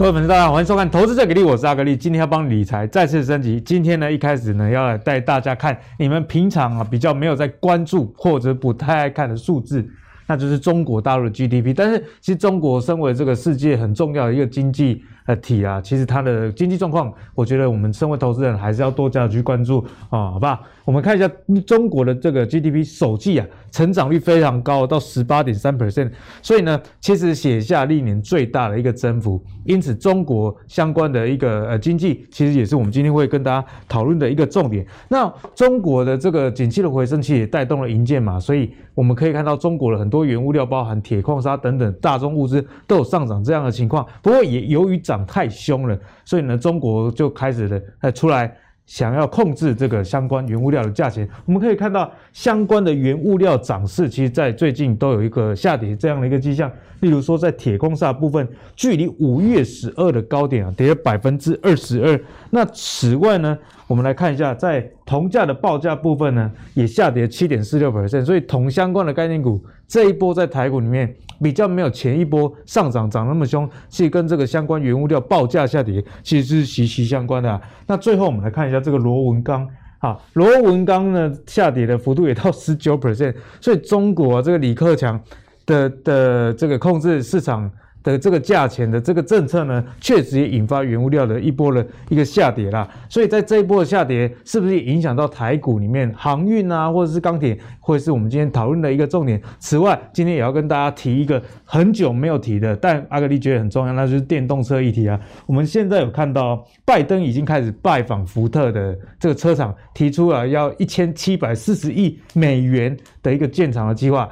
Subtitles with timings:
[0.00, 1.94] 各位粉丝，大家好，欢迎收看《投资最给力》，我是阿格力。
[1.94, 3.60] 今天要帮理财再次升级。
[3.60, 9.86] 今天呢，一开始呢，要来带大家看你们平常啊比较没有在关注或者不太爱看的数字，
[10.26, 11.74] 那就是中国大陆的 GDP。
[11.76, 19.78] 但是，其实中国身为这个世界很重要的一个经济呃体啊，其实它的经济状况，我觉得我们身为投资人还是要多加去关注
[20.08, 20.58] 啊，好不好？
[20.84, 21.30] 我们看一下
[21.64, 26.10] 中国的这个 GDP 首季啊，成长率非常高，到十八点三 percent，
[26.42, 29.40] 所以呢，其实写下历年最大的一个增幅。
[29.64, 34.84] 因此，中国相关的一个呃经济，其实也是我们今天会跟大家讨论的一个重点。
[35.08, 44.04] 那中国的这个景气的回升，其实也带动了银建嘛，所以我们可以看到中国的很多原物料，包含铁矿砂等等大宗物资都有上涨这样的情况。
[44.22, 48.54] 不过，也由于涨太凶了，所以呢，中国就开始了呃出来。
[48.86, 56.68] 想要控制这个相关原物料的价钱，我们可以看到相关的原物料涨势，其实在最近都有一个下跌这样的一个迹象。
[56.98, 62.20] 例如说，在铁矿砂部分，距离五月十二的高点啊，跌了百分之二十二。
[62.50, 68.24] 那此外呢，我们来看一下，在铜价的报价部分呢，也下跌七点四六 percent。
[68.24, 77.60] 所以铜相关的概念股这一波在台股里面比较没有前一波上涨涨那么凶，其实跟这个相关原物料报价下跌其实是息息相关的。
[77.88, 79.68] 那最后我们来看一下这个螺纹钢
[79.98, 83.34] 啊，螺纹钢呢下跌的幅度也到十九 percent。
[83.60, 85.20] 所以中国啊，这个李克强。
[85.66, 87.70] 的的这个控制市场
[88.02, 92.88] 的这个价钱的这个政策呢，确实也引发原物料的一波的一个下跌啦。
[93.08, 99.40] 所以在这一波的下跌，是不是也影响到台股里面航运啊，或者是钢铁，会是我们今天讨论的一个重点？
[99.58, 105.20] 此外，今天也要跟大家提一个很久没有提的，但阿格力觉得很重要，那就是电动车议题啊。
[105.46, 114.28] 我们现在有看到，拜登已经开始拜访福特的这个车厂，提出了要一千七百四十亿美元的一个建厂的计划。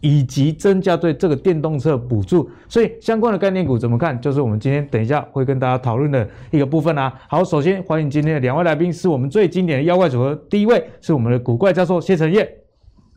[0.00, 4.20] 以及增加对这个电动车补助，所以相关的概念股怎么看？
[4.20, 7.12] 就是我们今天等一下会跟大家讨论的一个部分啊。
[7.28, 10.34] 好，首先欢迎今天的两位来宾，是我们最经典的妖怪组合。
[10.50, 12.46] 第一位是我们的古怪教授谢承彦，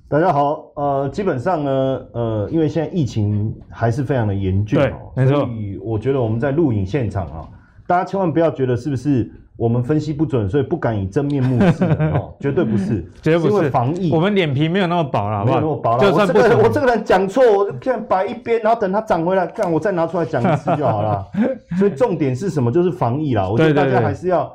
[0.08, 0.72] 大家好。
[0.76, 1.72] 呃，基本上呢，
[2.14, 5.12] 呃，因为现在疫情还是非常的严峻哦。
[5.16, 7.50] 所以我觉得我们在录影现场啊，
[7.86, 9.32] 大家千万不要觉得是不是。
[9.56, 14.12] 我们分析不准，所以不敢以真面目示人 哦，绝对不是，绝对不是，是因为防疫。
[14.12, 15.60] 我们脸皮没有那么薄了，好不好？
[15.60, 16.00] 没有那么薄了。
[16.00, 21.24] 就算不我这个我这个人讲错，我这样摆一边，然后等它涨回来，看我再拿出来讲一次就好了。
[21.78, 22.72] 所以重点是什么？
[22.72, 23.48] 就是防疫啦。
[23.48, 24.52] 我觉得大家还是要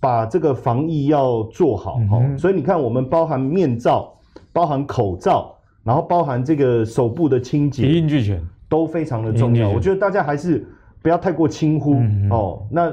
[0.00, 2.22] 把这个防疫要做好哈。
[2.38, 4.10] 所以你看，我们包含面罩、
[4.54, 9.68] 包含口罩，然后包含这个手部的清洁，一应俱全，都非常的重要。
[9.68, 10.66] 我觉得大家还是
[11.02, 11.96] 不要太过轻忽
[12.30, 12.66] 哦。
[12.70, 12.90] 那。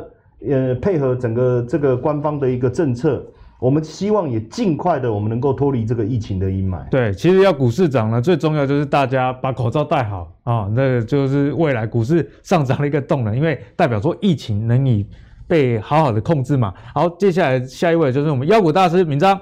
[0.47, 3.25] 呃，配合整个这个官方的一个政策，
[3.59, 6.87] 我们希望也尽快的，我们能够脱离这个疫情的阴霾。
[6.89, 15.03] 对，其实要股市涨呢，最重要就是大家把口罩戴好啊，那个就是未来股市上涨的一个动能，因为代表说疫情能以
[15.47, 16.71] 被好好的控制嘛。
[16.93, 19.41] 好，接下来下一位就是我们妖股大师明章，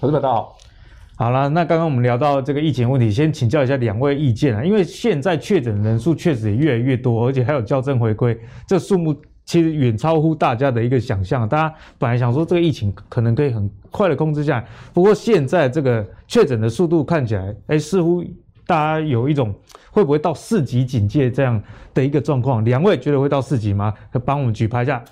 [0.00, 0.56] 投资者大家好。
[1.14, 8.36] 好了，那刚刚我们聊到这个疫情问题，先请教一下两位意见啊，因为现在确诊人数确实也越来越多，而且还有校正回归，
[8.66, 9.14] 这数目。
[9.44, 18.24] 其实远超乎大家的一个想象，大家本来想说这个疫情可能可以很快的控制下来，不过现在这个确诊的速度看起来，哎，似乎
[18.66, 19.54] 大家有一种
[19.90, 21.62] 会不会到四级警戒这样
[21.92, 22.64] 的一个状况？
[22.64, 23.92] 两位觉得会到四级吗？
[24.10, 25.04] 可帮我们举牌一下。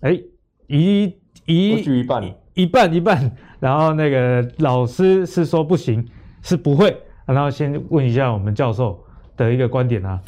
[0.00, 0.20] 哎，
[0.66, 1.04] 一
[1.46, 6.06] 一一半，一半一半，然后那个老师是说不行，
[6.42, 6.94] 是不会。
[7.24, 9.02] 然后先问一下我们教授
[9.34, 10.20] 的一个观点啊。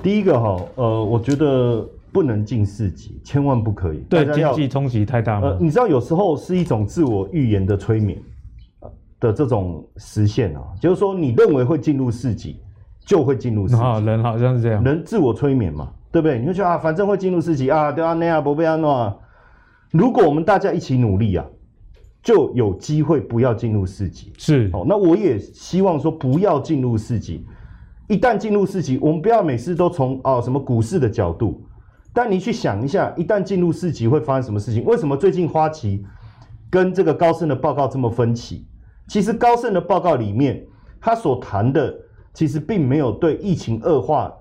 [0.00, 3.98] 第一个哈，呃，我觉得不能进四级，千万不可以。
[4.08, 5.50] 对，经济冲击太大了。
[5.50, 8.20] 呃，你知道有时候是一种自我预言的催眠
[9.20, 12.60] 的这种实现啊，就是说你认为会进入四级，
[13.04, 13.82] 就会进入四级。
[13.82, 16.38] 啊，人好像是这样，人自我催眠嘛，对不对？
[16.38, 19.20] 你就觉得啊，反正会进入四级啊，对啊，那样不被安诺。
[19.92, 21.46] 如果我们大家一起努力啊，
[22.22, 24.32] 就有机会不要进入四级。
[24.38, 27.46] 是哦，那我也希望说不要进入四级。
[28.08, 31.62] 一旦进入四级，我们不要每次都从哦什么股市的角度，
[32.12, 34.84] 但你去想一下，一旦进入四级会发生什么事情？
[34.84, 36.04] 为什么最近花旗
[36.68, 38.66] 跟这个高盛的报告这么分歧？
[39.06, 40.64] 其实高盛的报告里面，
[41.00, 41.94] 他所谈的
[42.34, 44.32] 其实并没有对疫情恶化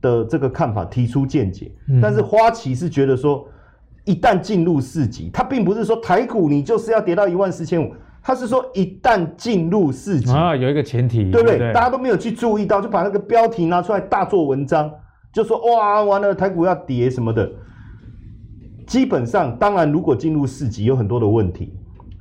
[0.00, 3.48] 的这个看法提出见解，嗯、但是花旗是觉得说，
[4.04, 7.92] 一旦进入四级，它并不是说台股你就是要跌到一万四千五。
[8.26, 11.72] 他是说，一旦进入四级啊，有一个前提，对不对？
[11.72, 14.92] 大家都没有去注意到，就把那个标题拿出来大做文章，
[15.32, 17.48] 就说哇，完了，台股要跌什么的。
[18.84, 21.72] 基本上，当然，如果进入四级，有很多的问题，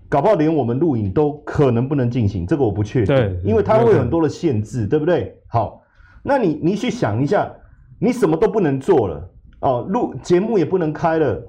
[0.08, 5.36] 搞不好连我们录影都可能不能进行，这个我不确定，对，因为它会有很多的限制，对不对？
[5.48, 5.82] 好，
[6.22, 7.52] 那你你去想一下，
[7.98, 9.28] 你什么都不能做了
[9.62, 11.44] 哦，录节目也不能开了，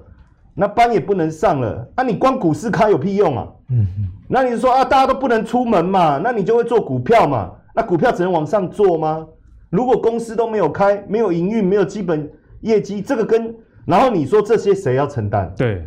[0.59, 3.47] 那班也不能上了，那、啊、你光股市开有屁用啊？
[3.69, 7.51] 嗯嗯，那你说啊，大家都不能出门嘛，那你就会做股票嘛？
[7.75, 9.27] 那股票只能往上做吗？
[9.69, 12.27] 如果公司都没有开，没有营运，没有基本
[12.61, 13.53] 业绩，这个跟
[13.85, 15.53] 然后你说这些谁要承担？
[15.55, 15.85] 对，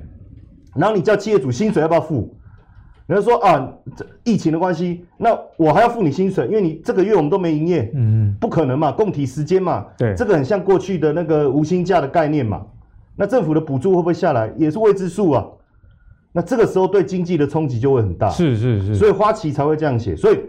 [0.77, 2.33] 然后你叫企业主薪水要不要付？
[3.09, 12.65] 人家说啊，这疫情的关系，那我还要付你薪水，因为你这个月我们都没营业，嗯，不可能嘛，共体时间嘛，对，这个很像过去的那个无薪假的概念嘛。
[13.21, 15.45] 那政府的补助会不会下来，也是未知数啊。
[16.33, 20.17] 那这个时候对经济的冲击就会很大，是是是，所以花旗才会这样写。
[20.17, 20.41] 所以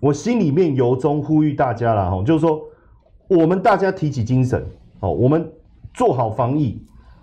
[0.00, 2.60] 我心里面由衷呼吁大家啦，哈，就是说
[3.26, 4.62] 我们大家提起精神，
[5.00, 5.50] 哦，我们
[5.94, 6.78] 做好防疫，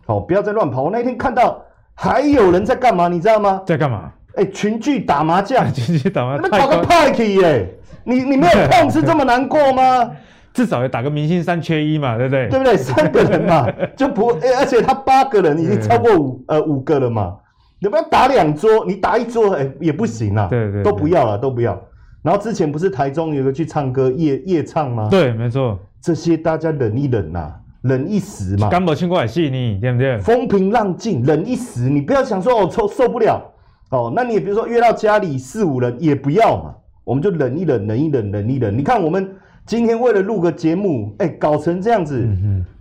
[0.08, 0.82] 哦，不要再乱跑。
[0.82, 1.64] 我那天看到
[1.94, 3.62] 还有人在干嘛，你知道吗？
[3.68, 4.12] 在干嘛？
[4.34, 7.78] 哎，群聚打麻将， 群聚打麻将，你们搞个派去耶！
[8.04, 10.10] 你你没有碰是这么难过吗？
[10.58, 12.50] 至少也打个明星三缺一嘛，对不对？
[12.50, 12.74] 对不对？
[12.82, 17.36] 三个人嘛，就不哎，而且他八个人已经超过五呃五个了嘛。
[17.80, 20.48] 你不要打两桌，你打一桌哎也不行啊。
[20.50, 21.80] 对对，都不要了，都不要。
[22.24, 25.08] 然后之前不是台中有个去唱歌夜夜唱吗？
[25.12, 25.78] 对，没错。
[26.02, 28.68] 这些大家忍一忍呐，忍一时嘛。
[28.70, 30.18] 刚没听过戏你，对不对？
[30.18, 33.40] 风平浪静，忍一时，你不要想说哦受受不了。
[33.92, 36.74] 哦，那你也比如说约到家里四五人也不要嘛，
[37.04, 38.76] 我们就忍一忍，忍一忍，忍一忍。
[38.76, 39.30] 你看我们
[39.68, 42.26] 今天为了录个节目，哎，搞成这样子，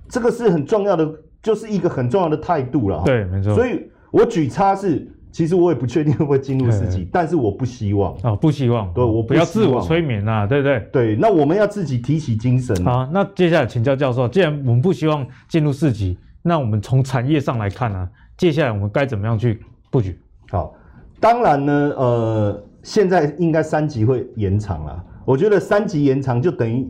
[0.09, 1.13] 这个是很重要的，
[1.43, 3.03] 就是一个很重要的态度了。
[3.05, 3.55] 对，没错。
[3.55, 8.17] 所以我举叉是，其实我也不确定会不会进入四级， 但是我不希望。
[8.23, 8.91] 哦，不希望。
[8.95, 10.79] 对，我不要自我催眠啊，对不对？
[10.93, 12.75] 对，那我们要自己提起精神。
[12.85, 19.61] 好，那接下来请教教授，既然我们不希望进入四级，那我们从产业上来看呢，接下来我们该怎么样去
[19.91, 20.17] 布局？
[20.51, 20.73] 好。
[21.19, 25.05] 当然呢，呃，现在应该三级会延长了。
[25.27, 26.89] 我觉得三级延长就等于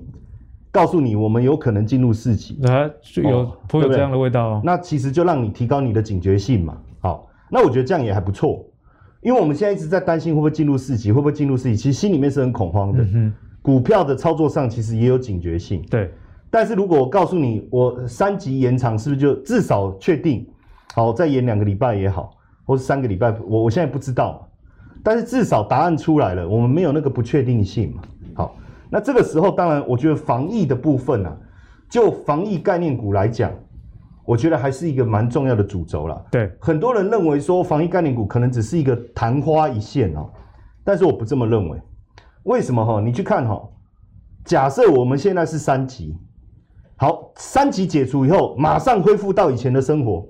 [0.71, 4.63] 告诉你，我们有可能进入四级啊，有颇有这样的味道哦。
[4.63, 6.77] 那其实就让你提高你的警觉性嘛。
[7.01, 8.65] 好，那我觉得这样也还不错，
[9.23, 13.03] 因为我们现在一直在担心会不会进入四级，会不会进入四级，其实心里面是很恐慌的。
[13.15, 15.83] 嗯，股票的操作上其实也有警觉性。
[15.91, 16.13] 对，
[16.51, 20.47] 但是如果我告诉你，我三级延长，是不是就至少确定？
[20.95, 22.33] 好，再延两个礼拜也好。
[22.69, 24.51] 或是三个礼拜，我我现在不知道，
[25.01, 28.03] 但是至少答案出来了，我们没有那个不确定性嘛。
[28.87, 31.37] 好，那这个时候当然，我觉得防疫的部分啊，
[31.89, 33.53] 就防疫概念股来讲，
[34.25, 36.23] 我觉得还是一个蛮重要的主轴啦。
[36.31, 40.29] 对，很多人认为说防疫概念股可能只是一个昙花一现哦，
[40.85, 41.81] 但是我不这么认为。
[42.45, 43.01] 为什么哈？
[43.01, 43.61] 你去看哈，
[44.45, 46.17] 假设我们现在是三级，
[46.97, 50.25] 好，三级解除以后，马上恢复到以前的生活。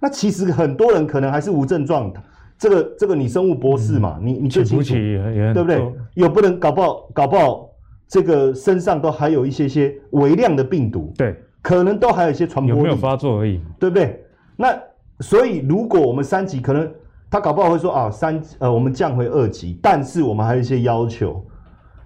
[0.00, 2.20] 那其实很多人可能还是无症状的，
[2.58, 5.92] 这个这个你生物博士嘛，嗯、你你最清楚，对不对？
[6.14, 7.69] 有不能搞不好搞不好
[8.10, 14.22] 这个身上都还有一些些微量的病毒，对，可能都还有一些传播力，有没有发作而已，对不对？
[14.56, 14.76] 那
[15.20, 16.92] 所以如果我们三级，可能
[17.30, 21.42] 他搞不好会说啊，三呃我们降回二级，但是我们还有一些要求。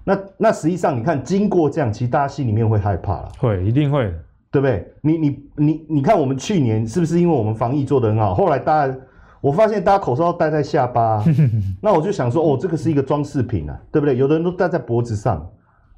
[0.04, 4.12] 那那实际上你看，经过这样，其实大家心里面会害怕了，会一定会。
[4.50, 4.86] 对不对？
[5.00, 8.32] 你你你你看，我们去年是不是因为我们防疫做得很好？
[8.32, 8.96] 后来大家，
[9.40, 11.24] 我发现大家口罩戴在下巴，
[11.82, 14.16] 那我就想说，哦，这个是一个装饰品啊，对不对？
[14.16, 15.44] 有的人都戴在脖子上，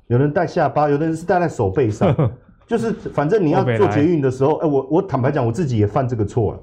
[0.09, 2.15] 有人戴下巴，有的人是戴在手背上，
[2.67, 6.61] 就是反正你要做捷运的时候，哎，我我坦白讲，我自己也犯这个错了，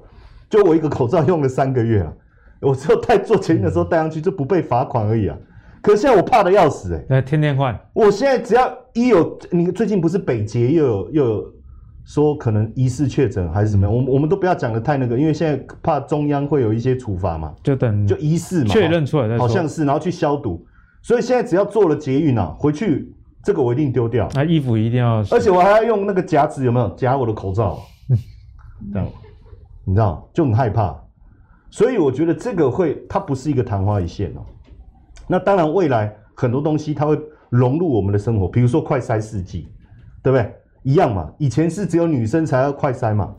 [0.48, 2.12] 就我一个口罩用了三个月啊，
[2.60, 5.36] 我只有戴做捷运的时候戴上去就不被罚款而已啊。
[5.82, 11.54] 可是现在我怕的要死哎、欸，那天天换，我现在只要一有你最近不是北捷又有又有。
[12.06, 20.62] 说可能疑似确诊还是怎么样，我们我们都不要讲的太那个，因为现在怕中央会有一些处罚嘛，就等就疑似嘛，确认出来再说，好像是，然后去消毒，
[21.00, 23.10] 所以现在只要做了捷运啊，回去
[23.44, 27.78] 这个我一定丢掉，那衣服一定要，而且我还要用那个夹子，有没有夹我的口罩？
[28.92, 29.08] 这样，
[29.84, 30.94] 你知道就很害怕，
[31.70, 34.40] 所以我觉得这个会它不是一个昙花一现哦。
[35.26, 37.18] 那当然未来很多东西它会
[37.50, 39.68] 融入我们的生活，比如说快筛试剂，
[40.22, 40.52] 对不对？
[40.82, 43.34] 一样嘛，以前是只有女生才要快筛嘛，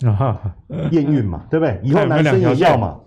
[0.90, 1.80] 验孕嘛，对不对？
[1.84, 3.00] 以后男生也要嘛，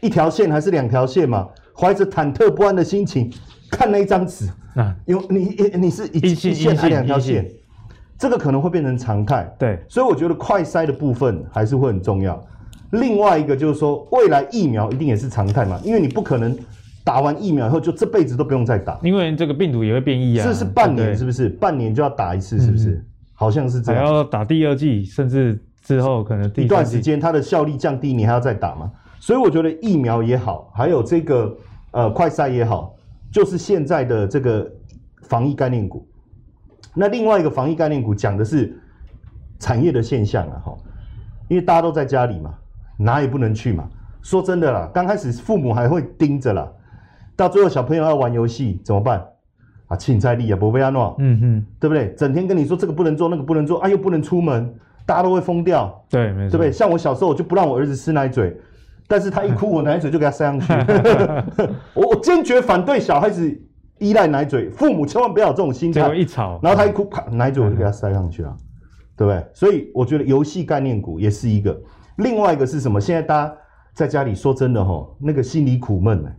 [0.00, 1.48] 一条线还是两条线嘛？
[1.76, 3.32] 怀着忐忑不安的心情
[3.72, 7.50] 看那一张纸，啊，因为你你是一一线还是两条线，
[8.18, 9.52] 这个可能会变成常态。
[9.58, 12.40] 对，所以我觉得快筛的部分还是会很重要。
[12.92, 16.56] 另外一个就是说，未来疫苗一定也是常态嘛，因为你不可能
[17.02, 20.44] 打完疫苗以后就这辈子都不用再打，因为这个病毒也会变异啊。
[20.44, 21.48] 这是半年是不是？
[21.48, 23.04] 半年就要打一次是不是？
[23.32, 28.90] 好像是这样，还要打第二剂，甚至之后可能一段时间它的效力降低，你还要再打嘛？
[29.18, 31.56] 所以我觉得疫苗也好，还有这个
[31.92, 32.91] 呃快筛也好，
[33.32, 34.70] 就是现在的这个
[35.22, 36.06] 防疫概念股。
[36.94, 38.78] 那另外一个防疫概念股讲的是
[39.58, 40.76] 产业的现象啊哈，
[41.48, 42.54] 因为大家都在家里嘛，
[42.98, 43.88] 哪也不能去嘛。
[44.20, 46.70] 说真的啦，刚开始父母还会盯着啦，
[47.34, 49.26] 到最后小朋友要玩游戏怎么办？
[49.88, 52.14] 啊，凊彩你啊，不被安诺，嗯哼，对不对？
[52.14, 54.72] 整天跟你说这个不能做，那个不能做，啊，又不能出门，
[55.04, 56.04] 大家都会疯掉。
[56.08, 56.70] 对，没错，对不对？
[56.70, 58.56] 像我小时候，我就不让我儿子吃奶嘴，
[59.12, 60.72] 但是他一哭，我奶嘴就给他塞上去。
[61.92, 63.46] 我我坚决反对小孩子
[63.98, 66.14] 依赖奶嘴，父母千万不要有这种心态。
[66.14, 68.56] 一吵，然后他一哭，啪，奶嘴我就给他塞上去了，
[69.14, 69.46] 对不对？
[69.52, 71.78] 所以我觉得游戏概念股也是一个。
[72.16, 72.98] 另外一个是什么？
[72.98, 73.54] 现在大家
[73.92, 76.32] 在家里说真的哈，那个心里苦闷呢，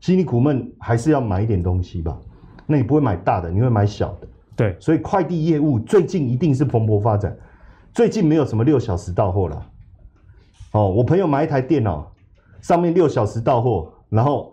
[0.00, 2.18] 心里苦闷还是要买一点东西吧。
[2.66, 4.26] 那你不会买大的，你会买小的。
[4.56, 7.36] 对，所以快递业务最近一定是蓬勃发展。
[7.94, 9.62] 最近没有什么六小时到货了。
[10.72, 12.12] 哦，我朋友买一台电脑，
[12.66, 14.52] 上面六小时到货，然后，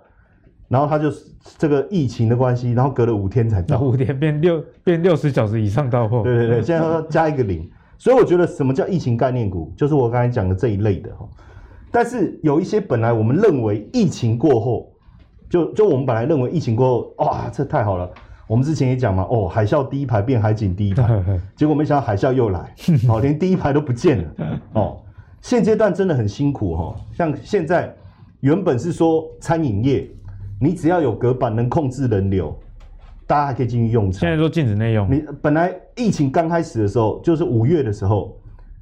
[0.67, 1.11] 然后他就
[1.57, 3.79] 这个疫情的关系，然后隔了五天才到。
[3.79, 6.21] 五天变六变六十小时以上到货。
[6.21, 7.67] 对对对，现在要加一个零。
[7.97, 11.27] 所以我觉得什么叫疫情概念股，就是我刚才讲的这一类的哈。
[11.91, 14.89] 但是有一些本来我们认为疫情过后。
[15.49, 18.09] 就就我们本来认为疫情过后，哇，这太好了。
[18.47, 21.23] 我们之前也讲嘛，哦，海啸第一排变海景第一排，
[21.55, 22.73] 结果没想到海啸又来，
[23.07, 24.59] 哦，连第一排都不见了。
[24.73, 24.97] 哦，
[25.41, 26.95] 现阶段真的很辛苦哈、哦。
[27.11, 27.95] 像现在
[28.43, 30.05] 原本是说餐饮业，
[30.59, 32.53] 你只要有隔板能控制人流，
[33.25, 34.19] 大家还可以进去用餐。
[34.19, 35.09] 现在都禁止内用。
[35.09, 38.37] 你本来疫情刚开始的时候，就是五月的时候，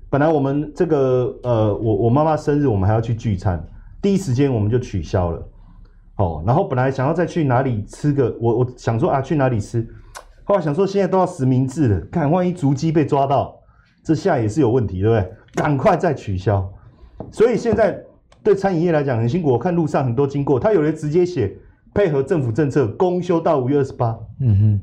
[0.09, 3.63] 本来我们这个呃，我我妈妈生日，我们还要去聚餐，
[4.01, 5.47] 第一时间我们就取消了。
[6.15, 9.87] 哦，然后本来想要再去哪里吃个，我我想说啊，去哪里吃？
[10.43, 13.55] 后来想说现在都要实名制了，看万一足迹被抓到，
[14.03, 15.31] 这下也是有问题，对不对？
[15.53, 16.67] 赶快再取消。
[17.29, 18.03] 所以现在
[18.43, 21.55] 对餐饮业来讲很辛苦，我看路上很多经过，他有人直接写
[21.93, 24.79] 配合政府政策，公休到五月二十八，嗯哼，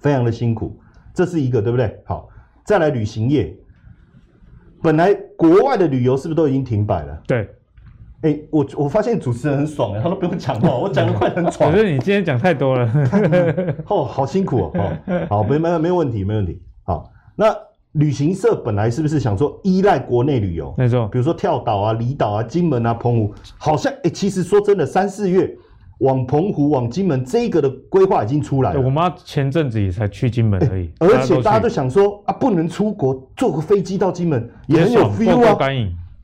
[0.00, 0.78] 非常的辛苦，
[1.14, 2.00] 这是一个对不对？
[2.04, 2.28] 好，
[2.64, 3.56] 再来旅行业，
[4.82, 7.22] 本来国外的旅游是不是都已经停摆了？
[7.26, 7.48] 对。
[8.22, 11.72] 哎、欸，我我发现主持人很爽哎，他都不用讲话，我讲的快很爽。
[11.72, 12.88] 可是你今天讲太多了，
[13.90, 14.72] 哦，好辛苦哦，
[15.28, 16.62] 好，没没没问题，没问题。
[16.84, 17.52] 好，那
[17.92, 20.74] 旅行社本来是不是想说依赖国内旅游？
[20.78, 25.54] 没错，比如说跳岛啊、离岛啊、金门啊、澎湖，好像哎、欸，其实说真的，三四月
[25.98, 28.80] 往澎湖、往金门这个的规划已经出来了。
[28.80, 35.56] 我妈前阵子也才去金门而已，欸、而且大家都想说啊，不能出国，坐个飞机到金门也很有 feel 啊。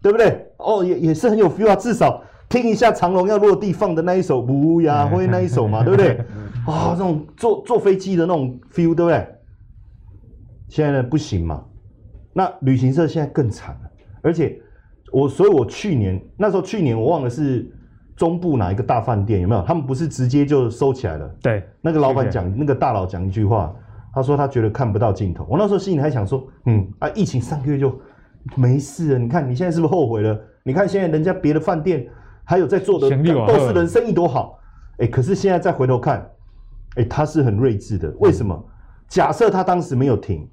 [0.00, 0.46] 对不对？
[0.58, 6.12] 哦，也也是很有 feel 啊，至少听一下长隆要落地放的那一首《乌鸦灰》那一首嘛， 对不对？
[6.64, 9.26] 啊、哦，这种坐坐飞机的那种 feel，对不对？
[10.68, 11.64] 现在呢不行嘛，
[12.32, 13.90] 那旅行社现在更惨了，
[14.22, 14.60] 而且
[15.12, 17.70] 我，所以我去年那时候，去年我忘了是
[18.14, 19.62] 中部哪一个大饭店有没有？
[19.62, 21.28] 他们不是直接就收起来了？
[21.42, 23.74] 对，那个老板讲，那个大佬讲一句话，
[24.12, 25.46] 他说他觉得看不到尽头。
[25.48, 27.98] 我那时候心里还想说，嗯啊，疫情三个月就。
[28.54, 30.40] 没事啊，你看你现在是不是后悔了？
[30.62, 32.08] 你看现在人家别的饭店
[32.44, 34.58] 还有在做的都是人生意多好，
[34.98, 36.26] 哎，可是现在再回头看，
[36.94, 38.08] 哎，他是很睿智的。
[38.20, 38.64] 为什么？
[39.06, 40.48] 假设他当时没有停，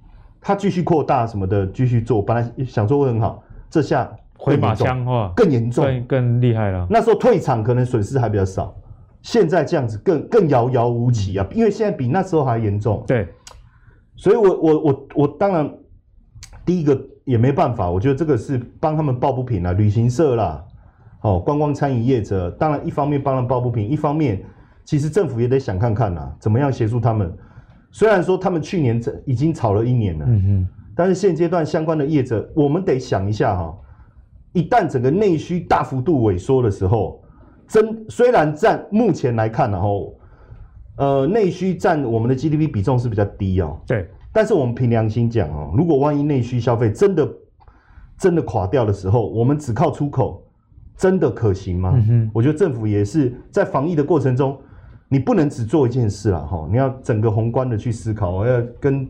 [0.45, 6.85] 他继续扩大什么的，继续做，本来想做会很好，这下回马枪化更严重，更更厉害了。
[6.87, 8.75] 那时候退场可能损失还比较少，
[9.23, 13.03] 现在这样子更更遥遥无期啊，因为现在比那时候还严重。
[13.07, 13.27] 对，
[14.15, 15.73] 所以我我我我当然
[16.63, 16.95] 第一个。
[17.25, 20.63] 也没办法，我觉得这个是帮他们抱不平啊，旅行社啦，
[21.21, 24.45] 哦，观光餐饮业者，当然一方面帮他们抱不平，一方面
[24.83, 27.35] 其实政府也得想看看呐，怎么样协助他们。
[27.95, 33.73] 虽然说他们去年已经炒了一年了，嗯哼，但是现阶段相关的业者，我们得想一下哈，
[34.51, 37.23] 一旦整个内需大幅度萎缩的时候，
[37.69, 40.13] 真虽然占目前来看，然后
[40.97, 44.09] 呃内需占我们的 GDP 比重是比较低哦，对。
[44.33, 47.33] 但是我们凭良心讲哦，如果万一内需消费真的
[48.17, 50.45] 真的垮掉的时候，我们只靠出口
[50.97, 51.93] 真的可行吗？
[51.95, 54.59] 嗯哼，我觉得政府也是在防疫的过程中，
[55.07, 59.07] 你不能只做一件事了哈，你要整个宏观的去思考，我要跟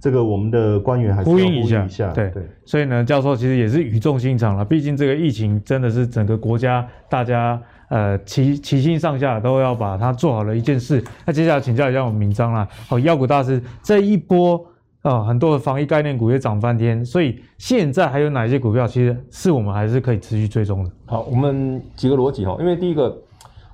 [0.00, 1.84] 这个我们的官员还是要呼应一下。
[1.84, 7.60] 一下对对，所以呢，教授其实也是语重心长了，毕竟这个疫情真的是整个国家大家。
[7.88, 11.04] 呃，齐齐心上下都要把它做好了一件事。
[11.26, 14.56] 那接下来请教一下我们明章啦，好，妖股大师这一波
[15.02, 20.90] 啊、呃，很多的防疫概念股也涨翻天，所以现在还有哪些股票，其实是我们还是可以持续追踪的？
[21.04, 23.14] 好，我们几个逻辑哈，因为第一个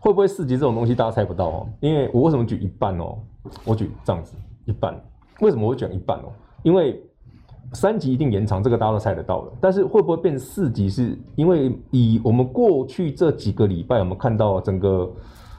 [0.01, 3.19] 会不会四级这种东西大家猜不到哦，因为我为什么举一半哦？
[3.65, 4.95] 我举这样子一半，
[5.41, 6.33] 为什么我会举一半哦？
[6.63, 7.03] 因为
[7.73, 9.53] 三级一定延长，这个大家都猜得到了。
[9.61, 10.89] 但是会不会变四级？
[10.89, 15.11] 是因为以我们过去这几个礼拜，我们看到整个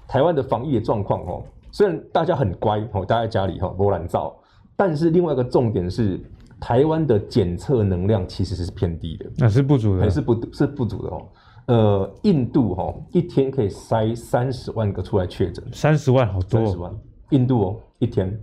[0.08, 4.36] 台湾的防疫的状况哦，虽然大家很乖哦，待在家里哈，不乱造。
[4.75, 6.19] 但是另外一个重点是，
[6.60, 11.22] 台湾的检测能量其实是偏低的，那是不足的，还是不是不足的哦。
[11.70, 16.92] 呃，印度哈、哦、一天可以筛三十万个出来确诊，三十万好多、哦，三十万。
[17.30, 18.36] 印度哦一天，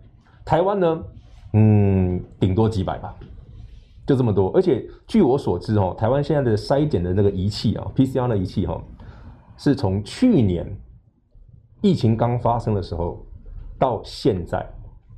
[0.45, 1.04] 台湾呢，
[1.54, 3.12] 嗯，顶多几百吧，
[4.06, 4.52] 就这么多。
[4.52, 8.80] 而且据我所知哦，台湾现在的筛检的那个仪器啊，PCR 的仪器哈、哦，
[9.56, 10.64] 是从去年
[11.80, 13.26] 疫情刚发生的时候
[13.76, 14.64] 到现在。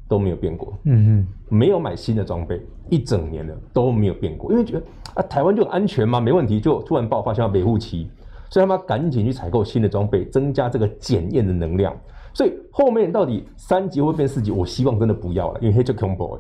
[0.09, 4.83] 都没有变过，嗯嗯，没有买新的装备，一整年了都没有变过，因为觉得
[5.15, 8.11] 啊，台湾就安全嘛，没问题，就突然爆发像北户期，
[8.49, 11.95] 所以他们赶紧去采购新的装备，增加这个检验的能量。
[12.33, 16.39] 所以后面到底三级会变四级，我希望真的不要了，因为黑就恐怖。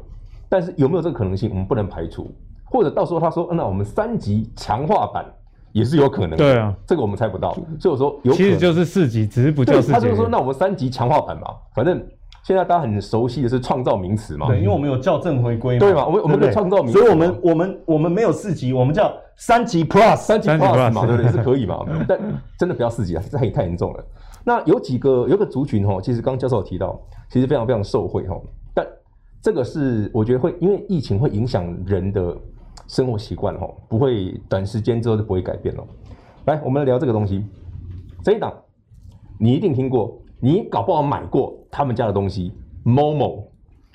[0.48, 2.30] 但是有没有这个可能性，我们不能排除，
[2.64, 5.26] 或者到时候他说，啊、那我们三级强化版
[5.72, 7.52] 也是有可能的，对啊，这个我们猜不到。
[7.78, 9.92] 所以我说有，其实就是四级，只是不叫四级。
[9.92, 12.02] 他就是说，那我们三级强化版嘛，反正。
[12.48, 14.46] 现在大家很熟悉的是创造名词嘛？
[14.46, 16.06] 对，因为我们有校正回归嘛，对嘛？
[16.06, 21.30] 我们我们的创造名词，所以我们我们我们没有四级，我们叫三级 Plus，三级 Plus 嘛，对不对？
[21.30, 21.84] 是可以嘛？
[22.08, 22.18] 但
[22.58, 24.02] 真的不要四级啊，这太太严重了。
[24.44, 28.40] 那有几个有个族群哈，其实刚刚教授有提到，其实非常非常受惠哈。
[28.72, 28.86] 但
[29.42, 32.34] 这个是我觉得会因为疫情会影响人的
[32.86, 35.84] 生活习惯哈，不会短时间之后就不会改变了。
[36.46, 37.44] 来，我们来聊这个东西。
[38.24, 38.50] 这一档
[39.38, 40.18] 你一定听过。
[40.40, 42.52] 你搞不好买过他们家的东西
[42.84, 43.44] ，Momo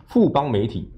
[0.06, 0.92] 富邦媒体，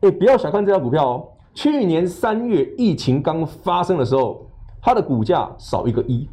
[0.00, 1.28] 哎，不要小看这张股票哦。
[1.54, 4.46] 去年三月疫情刚发生的时候，
[4.80, 6.28] 它的股价少一个一，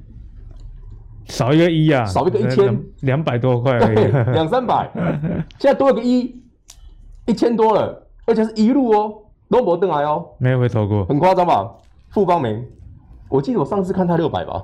[1.25, 2.79] 少一个一啊，少一个一千。
[3.01, 4.89] 两百多块，两三百，
[5.57, 6.41] 现在多了个一，
[7.25, 9.13] 一千多了，而且是一路哦，
[9.49, 11.69] 都没登来哦，没有回头过，很夸张吧？
[12.09, 12.63] 富邦媒，
[13.27, 14.63] 我记得我上次看它六百吧，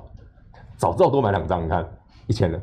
[0.78, 1.86] 早知道多买两张，你看
[2.28, 2.60] 一千了。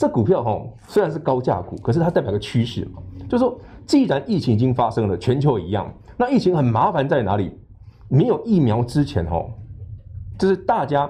[0.00, 7.54] 这股票哈虽然是高价股，可是它代表个趋势嘛，就是说，既然疫情已经发生了，全球一样，那疫情很麻烦在哪里？
[8.08, 9.44] 没有疫苗之前哈，
[10.38, 11.06] 就是大家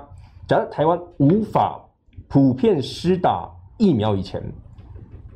[0.48, 1.81] 假如台湾无法
[2.26, 3.48] 普遍施打
[3.79, 4.42] 疫苗以前，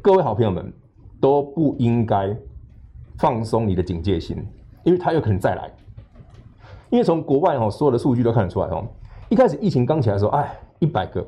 [0.02, 0.72] 各位好朋友们
[1.20, 2.36] 都不应该
[3.18, 4.36] 放松你的警戒心，
[4.82, 5.70] 因为它有可能再来。
[6.90, 8.84] 因为从国外哈所有的数据都看得出来哦，
[9.28, 11.24] 一开始疫情刚起来的时候，哎，一百个、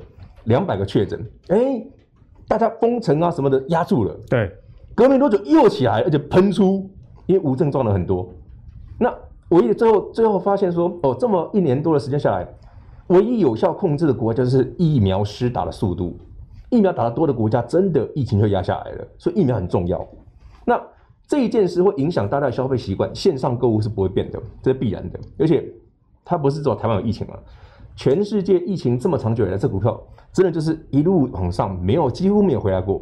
[0.47, 1.87] 两百个确诊，哎。
[2.49, 4.51] 大家封城啊什么的压住了，对，
[4.95, 6.89] 隔没多久又起来，而且喷出，
[7.27, 8.29] 因为无症状的很多。
[8.99, 9.13] 那
[9.51, 12.47] 唯一最后最后发现说，哦，这么一年多的时间下来，
[13.09, 16.17] 唯一有效控制的国家就是疫苗施打的速度。
[16.69, 19.07] 疫苗打得多的国家，真的疫情就压下来了。
[19.19, 20.05] 所以疫苗很重要。
[20.65, 20.81] 那
[21.29, 25.21] 这一件事会影响大家的消费习惯，线上购物是不会变的，这是必然的。
[25.39, 25.65] 而且
[26.25, 27.41] 它不是只有台湾有疫情了，
[27.97, 30.01] 全世界疫情这么长久以来，这股票。
[30.33, 33.01] 真的就是一路往上，没有几乎没有回来过。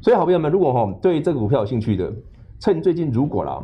[0.00, 2.12] 所以，好朋友们，如果哈对这个股票有兴趣的，
[2.60, 3.60] 趁最近如果啦，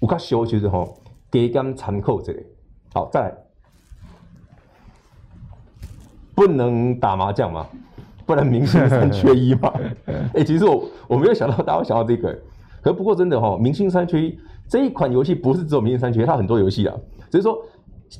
[0.00, 0.88] 我看修其实哈
[1.30, 2.46] 给干参考这里。
[2.94, 3.34] 好，再来，
[6.34, 7.66] 不能打麻将嘛，
[8.24, 9.70] 不能明星三缺一嘛。
[10.06, 12.34] 哎、欸，其实我我没有想到大家会想到这个，
[12.80, 16.96] 可不过真的哈，明星三缺一这一款游戏不是只有明星三缺一，它很多游戏啊，
[17.30, 17.62] 只是说。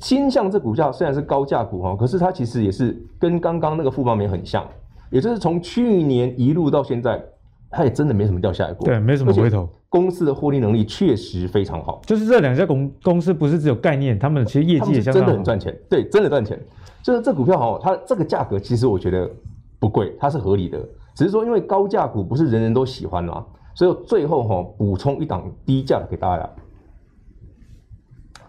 [0.01, 4.65] 新象这股价虽然是高价股哈，可是它其实也是跟刚刚那个富邦美很像，
[5.11, 7.23] 也就是从去年一路到现在，
[7.69, 9.69] 它也真的没什么掉下来过，对，没什么回头。
[9.89, 16.59] 公司的获利能力确实非常好，就是这两家公公司不是只有概念，他们其实业绩也相当真的很赚钱，对，真的赚钱。
[17.03, 19.29] 就是这股票哈，它这个价格其实我觉得
[19.77, 20.79] 不贵，它是合理的，
[21.13, 26.49] 只是说因为高价股不是人人都喜欢嘛，所以最后哈补充一档低价给大家，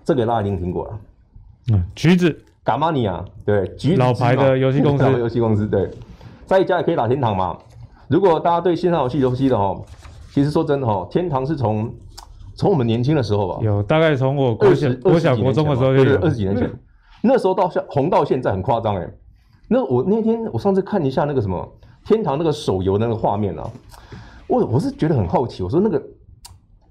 [0.02, 0.98] 这个大家一定听过了。
[1.72, 5.90] 嗯，橘子，嘎玛尼啊，对，橘子老牌的游戏公司， 游戏公司，对，
[6.44, 7.56] 在家也可以打天堂嘛。
[8.08, 9.74] 如果大家对线上游戏熟悉的哈，
[10.30, 11.90] 其实说真的哈，天堂是从
[12.54, 16.70] 从我们年轻的时候吧，有大概从我国小国小国中的时候就有，二十几年前，
[17.22, 19.10] 那时候到现红到现在很夸张哎。
[19.68, 21.66] 那我那天我上次看一下那个什么
[22.04, 23.70] 天堂那个手游那个画面啊，
[24.46, 26.02] 我我是觉得很好奇，我说那个。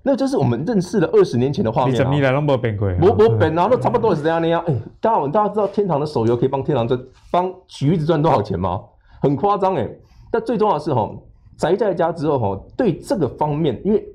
[0.06, 2.10] 那就是我们认识了二十年前的画面啊！
[2.12, 2.90] 你来没变过？
[2.90, 3.70] 没没变啊！
[3.72, 4.62] 那差不多也是这样那样。
[4.68, 7.00] 哎，大家大家知道天堂的手游可以帮天堂赚
[7.32, 8.82] 帮橘子赚多少钱吗？
[9.22, 9.90] 很夸张哎！
[10.30, 11.10] 但最重要的是哈，
[11.56, 14.06] 宅在家之后哈，对这个方面，因为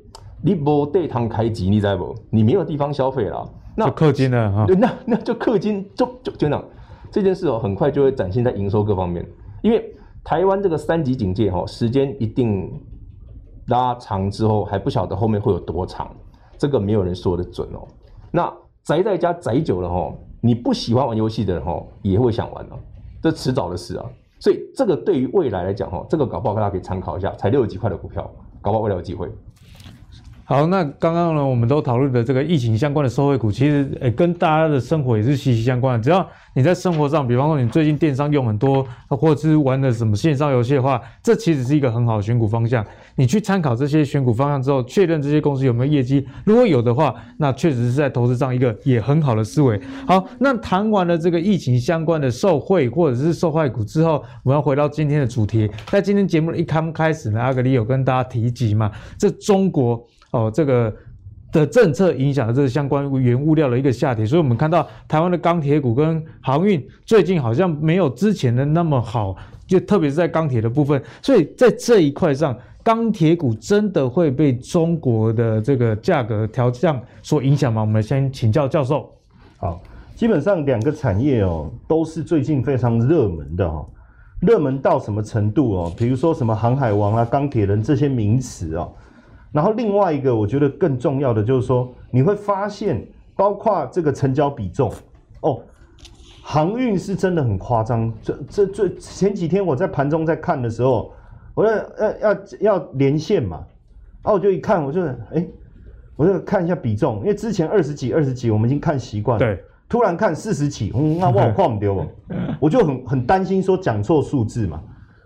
[0.43, 2.15] 你没地方开机，你知不？
[2.29, 4.67] 你没有地方消费了，那就氪金了哈。
[4.79, 6.65] 那那就氪金，就就就那样。
[7.11, 9.27] 这件事哦，很快就会展现在营收各方面，
[9.63, 9.91] 因为
[10.23, 12.71] 台湾这个三级警戒哈，时间一定。
[13.69, 16.11] 拉长之后还不晓得后面会有多长，
[16.59, 17.87] 这个没有人说的准哦。
[18.31, 18.53] 那
[18.83, 22.79] 宅在家宅久了哈，你不喜欢玩游戏的人哈也会想玩哦，
[23.23, 24.05] 这迟早的事啊。
[24.41, 29.31] 所以这个对于未来来讲哈，这个搞不好大家可以参考一下，才六十几块的股票，搞不好未来有机会。
[30.49, 36.03] 好，那刚刚呢，我们都讨论的这个疫情相关的受惠股，其实诶跟大家的生活也是息息相关的。
[36.03, 42.83] 只要你在生活上，比方说你最近电商用很多，或者是玩的什么线上游戏的话，这其实是一个很好的选股方向。
[43.17, 49.79] 你去参考这些选股方向之后，确认这些公司有没有业绩，如果有的话，那确实是在投资上一个也很好的思维。
[50.07, 55.71] 好，那谈完了这个疫情相关的受惠或者是受害股之后，我们要回到今天的主题。
[55.89, 60.03] 在今天节目的一刚开始呢，阿格里有跟大家提及嘛，这中国。
[60.31, 60.95] 哦，这个
[61.51, 69.35] 的政策影响了这个相关原物料的一个下跌，所以我们看到台湾的钢铁股跟航运最近好像没有之前的那么好，
[69.67, 77.81] 就特别是在钢铁的部分，所以在这一块上，钢铁股真的会被中国的这个价格调降所影响吗？
[77.81, 79.11] 我们先请教教授。
[79.57, 79.81] 好，
[80.15, 83.89] 基本上两个产业哦，都是最近非常热门的哦，
[84.41, 85.93] 热门到什么程度哦？
[85.97, 88.93] 比如说什么航海王啊、钢铁人这些名词哦。
[89.51, 94.93] 然后另外一个，我觉得更重要的就是说，你会发现，包括这个成交比重，
[95.41, 95.63] 哦，
[96.43, 98.13] 航运是真的很夸张。
[98.23, 101.13] 这这这前几天我在盘中在看的时候，
[101.55, 103.65] 我要要要要连线嘛，
[104.23, 105.47] 然后我就一看，我就哎，
[106.15, 112.07] 我就看一下比重，因为之前二十几二十几，我们已经看习惯了，对，突然看四十几，嗯，那我好看不丢了，
[112.61, 114.83] 我就很很担心说讲错数字嘛，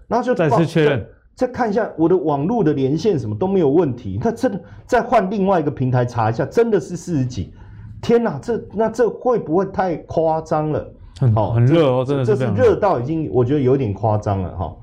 [0.06, 1.04] 然后就再次确认。
[1.34, 4.18] 再看一下我的网络的连线，什么都没有问题。
[4.22, 7.52] 那真的再换另外一个平台查一下，真的是四十几。
[8.00, 10.92] 天哪，这那这会不会太夸张了？
[11.18, 12.36] 很好，很热哦，真的是这。
[12.36, 14.76] 这是热到已经我觉得有点夸张了哈。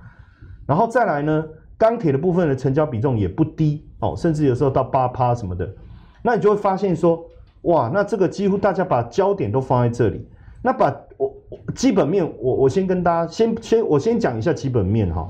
[0.65, 1.45] 然后再来呢，
[1.77, 5.69] 钢铁的部分的成交比重也不低哦，甚至有时候到八趴什么的。
[6.21, 7.23] 那你就会发现说，
[7.63, 10.27] 哇，那这个几乎大家把焦点都放在这里。
[10.61, 11.33] 那把我
[11.75, 15.29] 基本面，我我先跟大家先先我先讲一下基本面哈。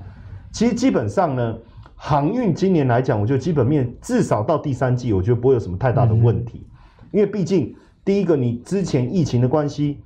[0.51, 1.57] 其实基本上呢，
[1.95, 6.65] 航运今年来讲，我觉得基本面至少到第三季，我觉得不会有什么太大的问题。
[7.11, 9.99] 因为毕竟第一个，你之前疫情的关系，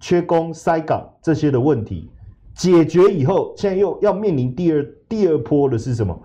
[0.00, 2.10] 缺工、塞港这些的问题
[2.54, 6.18] 解决以后，现在又要面临第二第二波的是什么？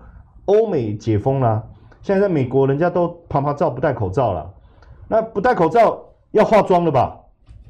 [0.46, 1.62] 欧美解封啦，
[2.02, 4.52] 现在在美国人家都趴趴照不戴口罩了，
[5.08, 7.16] 那不戴口罩要化妆了吧？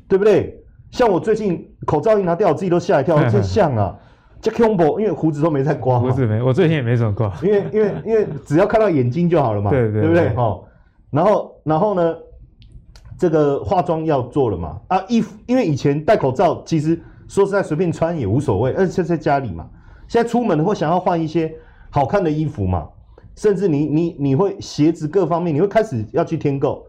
[0.09, 0.59] 对不对？
[0.91, 3.99] 像我最近口罩一拿掉，我自己都吓一跳，真 像啊！
[4.43, 6.01] 这恐怖，因为胡子都没在刮。
[6.01, 7.33] 胡子没，我最近也没怎么刮。
[7.45, 10.35] 因为因为因为只要看到眼睛就好了嘛，对对对不对？
[10.35, 10.65] 哦，
[11.11, 12.17] 然后然后呢，
[13.17, 14.81] 这个化妆要做了嘛？
[14.89, 19.65] 啊，衣服，因为以前戴口罩，其实说实在随便穿也无所谓，而且在家里嘛。
[20.09, 21.55] 现在出门会想要换一些
[21.89, 22.89] 好看的衣服嘛，
[23.37, 26.85] 甚至你你你会鞋子各方面，你会开始要去添购。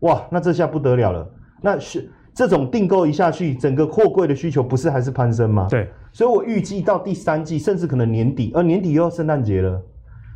[0.00, 1.30] 哇，那这下不得了了，
[1.62, 2.10] 那是。
[2.38, 5.66] 这种订购一下去，整个货柜的需求不是还是攀升吗？
[5.68, 9.82] 对，所以我预计到第三季，甚至可能年底，而年底又要圣诞节了，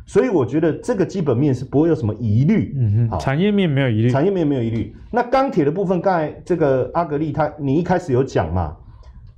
[0.05, 2.75] 所以我觉得这个基本面是不会有什么疑虑。
[2.77, 4.93] 嗯哼，产业面没有疑虑，产业面没有疑虑。
[5.11, 8.75] 那钢铁的部分，刚才这个阿格力他，你一开始有讲嘛，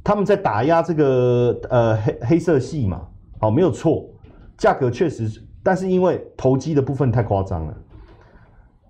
[0.04, 3.04] 他们在打压这个呃黑黑色系嘛，
[3.40, 4.10] 好，没有错，
[4.58, 7.78] 价格确实，但是因为投机的部分太夸张了，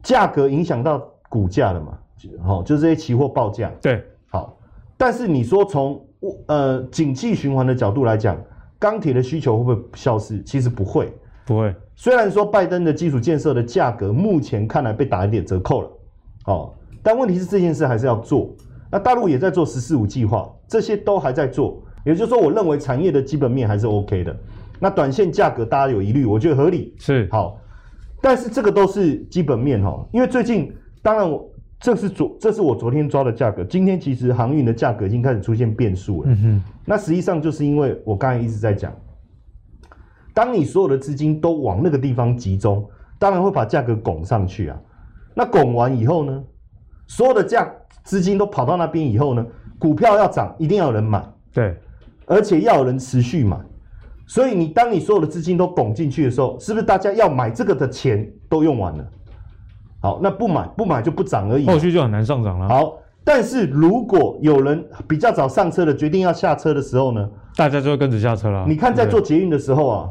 [0.01, 1.99] 价格影响到股价了嘛。
[2.43, 3.71] 好，就是这些期货报价。
[3.82, 4.58] 对，好，
[4.97, 6.04] 但是你说从
[6.47, 8.41] 呃景气循环的角度来讲，
[8.80, 10.41] 钢铁的需求会不会消失？
[10.43, 11.13] 其实不会，
[11.45, 11.75] 不会。
[11.95, 15.89] 虽然说拜登的基础建设的价格目前看来被打一点折扣了，
[16.45, 16.73] 哦，
[17.04, 18.49] 但问题是这件事还是要做。
[18.89, 21.82] 那大陆也在做“十四五”计划，这些都还在做。
[22.06, 24.36] 也就是说，我认为产业的基本面还是 OK 的。
[24.80, 26.93] 那短线价格大家有疑虑，我觉得合理。
[26.97, 27.60] 是好，
[28.21, 31.49] 但是这个都是基本面哦，因为最近当然我。
[31.79, 33.63] 这是昨，这是我昨天抓的价格。
[33.63, 36.31] 今天其实航运的价格已经开始出现变数了。
[36.31, 36.63] 嗯哼。
[36.85, 38.93] 那实际上就是因为我刚才一直在讲，
[40.33, 42.88] 当你所有的资金都往那个地方集中，
[43.19, 44.79] 当然会把价格拱上去啊。
[45.33, 46.43] 那拱完以后呢，
[47.07, 47.69] 所有的价
[48.03, 49.45] 资金都跑到那边以后呢，
[49.77, 51.23] 股票要涨，一定要有人买。
[51.53, 51.77] 对。
[52.25, 53.59] 而且要有人持续买。
[54.27, 59.07] 所以你当你所有的资金都拱进去的时候，是不是大家要买这个的钱都用完了？
[60.05, 62.69] 好，那不买不买就不涨而已，后续就很难上涨了。
[62.69, 68.65] 好，但是如果有人比较早上车的，决定要下车的时候呢，大家就会跟着下车了。
[68.67, 70.09] 你看，在做捷运的时候啊，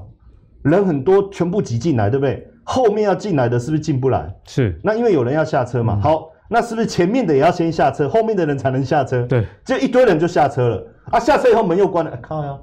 [0.62, 2.44] 人很多，全部挤进来，对不对？
[2.64, 4.35] 后面要进来的是不是进不来？
[4.46, 4.76] 是。
[4.83, 5.94] 那因为有人要下车嘛。
[5.94, 9.22] 嗯、好，那是不是前面的也要先下车，后面的人才能下车？
[9.28, 11.20] 对，就一堆人就下车了啊！
[11.20, 12.59] 下车以后门又关了，啊、靠呀，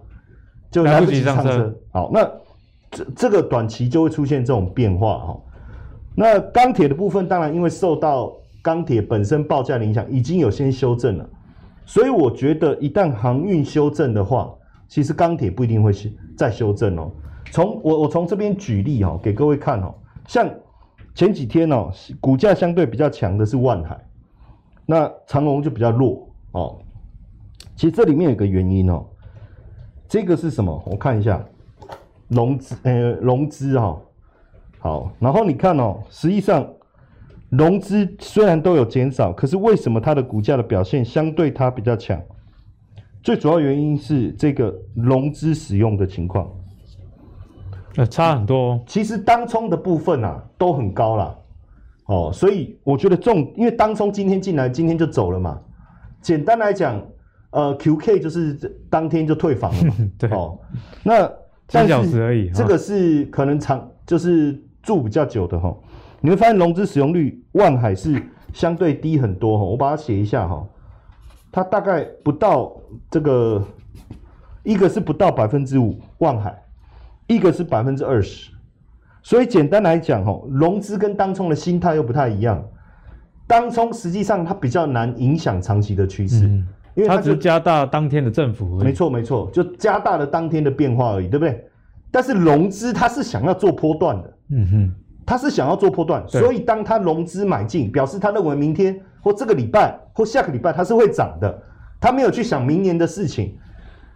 [0.69, 1.43] 就来不及上车。
[1.43, 2.29] 上车好，那
[2.91, 5.37] 这这个短期就会出现这种变化哈。
[6.15, 11.29] 那钢铁的部分，当然因为受到钢铁本身报价的影响，已经有先修正了，
[11.85, 14.53] 所以我觉得一旦航运修正的话，
[14.87, 15.91] 其实钢铁不一定会
[16.37, 17.11] 再修正哦。
[17.51, 19.93] 从我我从这边举例哈，给各位看哦，
[20.27, 20.49] 像
[21.15, 23.99] 前几天哦，股价相对比较强的是万海，
[24.85, 26.77] 那长隆就比较弱哦。
[27.75, 29.05] 其实这里面有个原因哦，
[30.07, 30.83] 这个是什么？
[30.85, 31.43] 我看一下，
[32.27, 33.99] 融资，呃，融资哈，
[34.81, 36.67] 好，然后你看哦，实际上
[37.49, 42.19] 融资虽然都有减少，可是为什么它的股价的表现相对它比较强？
[43.21, 46.49] 最主要原因是这个融资使用的情况。
[47.97, 48.83] 呃，差很多哦。
[48.87, 51.35] 其实当冲的部分啊都很高啦，
[52.05, 55.61] 哦，所以我觉得重，因为当冲今天进来，今天就走了嘛。
[56.21, 56.99] 简单来讲，
[57.51, 58.53] 呃，QK 就是
[58.89, 59.95] 当天就退房了嘛。
[60.17, 60.57] 对，哦，
[61.03, 61.31] 那
[61.67, 62.49] 三小时而已。
[62.49, 65.77] 这个是可能长，就是住比较久的哈、哦。
[66.19, 68.21] 你会发现融资使用率，万海是
[68.53, 69.67] 相对低很多哈、哦。
[69.67, 70.67] 我把它写一下哈、哦，
[71.51, 72.71] 它大概不到
[73.09, 73.63] 这个，
[74.63, 76.57] 一个是不到百分之五，万海。
[77.27, 78.51] 一个是百分之二十，
[79.23, 82.61] 所以简单来讲，吼，融资跟当冲的心态又不太一样。
[83.47, 88.77] 当冲实际上它比较难影响长期的趋势，嗯、因为它，只是加大当天的振幅。
[88.79, 91.65] 没错没错，就加大了当天的变化而已，对不对？
[92.11, 94.91] 但是融资它是想要做波段的，嗯哼，
[95.25, 101.63] 它是想要做波段，所以当它融资买进，表示他认为明天或这个礼拜或下个礼拜它是会涨的，
[101.99, 103.57] 他没有去想明年的事情。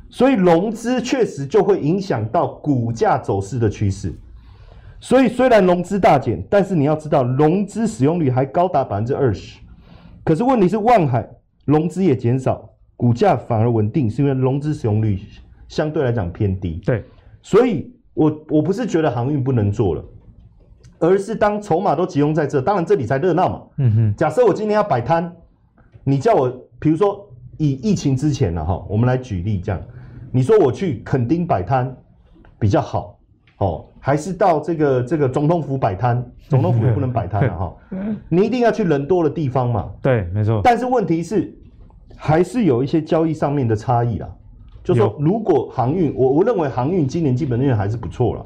[0.08, 4.14] 所以融资确实就会影响到股价走势的趋势。
[5.00, 9.60] 所以虽然融资大减，但是你要知道，融资使用率还高达百分之二十。
[10.24, 11.28] 可是问题是，万海
[11.66, 15.20] 融资也减少，股价反而稳定，是因为融资使用率
[15.68, 16.82] 相对来讲偏低。
[16.86, 17.04] 对，
[17.46, 20.04] 所以我我不是觉得航运不能做了，
[20.98, 23.62] 而是当筹码都集中在这，当然这里才热闹嘛。
[23.78, 24.16] 嗯哼。
[24.16, 25.32] 假设我今天要摆摊，
[26.04, 29.80] 你叫我，比如说以疫情之前了哈，我们来举例这样。
[30.32, 31.96] 你说我去垦丁摆摊
[32.58, 33.20] 比较好，
[33.60, 36.26] 哦，还是到这个这个总统府摆摊？
[36.50, 37.76] 总统府也不能摆摊了哈，
[38.28, 39.92] 你一定要去人多的地方嘛。
[40.02, 40.62] 对，没错。
[40.64, 41.56] 但是问题是，
[42.16, 44.28] 还是有一些交易上面的差异啦。
[44.86, 48.46] 就说如果航运，我我认为航运今年基本面还是不错了，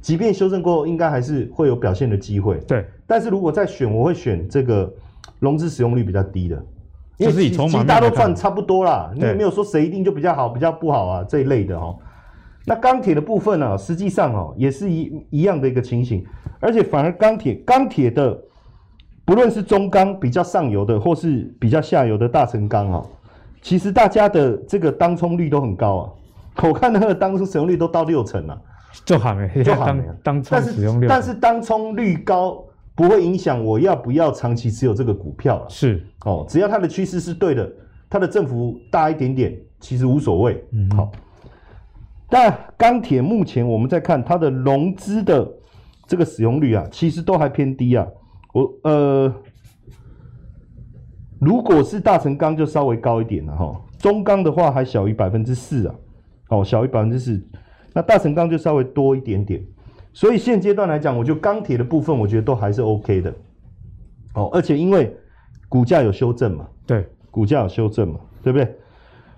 [0.00, 2.56] 即便修正过后，应该还是会有表现的机会。
[2.60, 2.86] 对。
[3.06, 4.90] 但是如果再选，我会选这个
[5.40, 6.64] 融资使用率比较低的。
[7.18, 11.94] 就是以筹码，大家都赚差不多啦，你也没有说谁一定就比较好，比较不好啊这一类的哈。
[12.64, 16.24] 那钢铁的部分呢、啊，实际上哦也是一一样的一个情形，
[16.60, 18.40] 而且反而钢铁钢铁的，
[19.26, 23.04] 不论是中钢比较上游的，或是比较下游的大成钢啊，
[23.62, 28.60] 其实大家的这个当冲率都很高啊，我看那个当冲使用率都到六成了，
[29.04, 32.64] 就好没就好没当冲使用率，但是当冲率高。
[32.92, 35.66] 不会影响我要不要长期持有这个股票了。
[35.70, 37.72] 是哦，只要它的趋势是对的，
[38.10, 40.62] 它的振幅大一点点，其实无所谓。
[40.72, 41.10] 嗯，好。
[42.28, 45.50] 但钢铁目前我们在看它的融资的
[46.06, 48.06] 这个使用率啊，其实都还偏低啊。
[48.52, 49.34] 我呃，
[51.40, 55.94] 如果是大成钢就稍微高一点了哈，中钢的话还小于百分之四啊，
[56.50, 57.42] 哦，小于百分之四，
[57.94, 59.60] 那大成钢就稍微多一点点。
[60.12, 63.34] 所以现阶段来讲，我觉得钢铁的部分，我觉得都还是 OK 的，
[64.34, 65.16] 哦，而且因为
[65.68, 68.76] 股价有修正嘛，对，股价有修正嘛，对不对？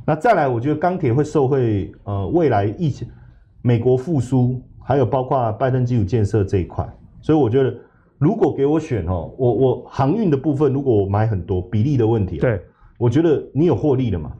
[0.04, 3.06] 那再来，我觉得钢铁会受惠，呃，未来疫情、
[3.60, 6.84] 美国复苏，还有包括拜登基础建设这一块，
[7.20, 7.72] 所以我觉得，
[8.22, 12.60] 如果给我选哦，我我航运的部分，如果我买很多比例的问题，对，
[12.96, 14.32] 我觉得你有获利了嘛，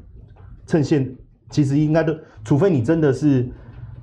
[0.66, 1.12] 趁现
[1.50, 2.14] 其实应该都，
[2.44, 3.48] 除非你真的是。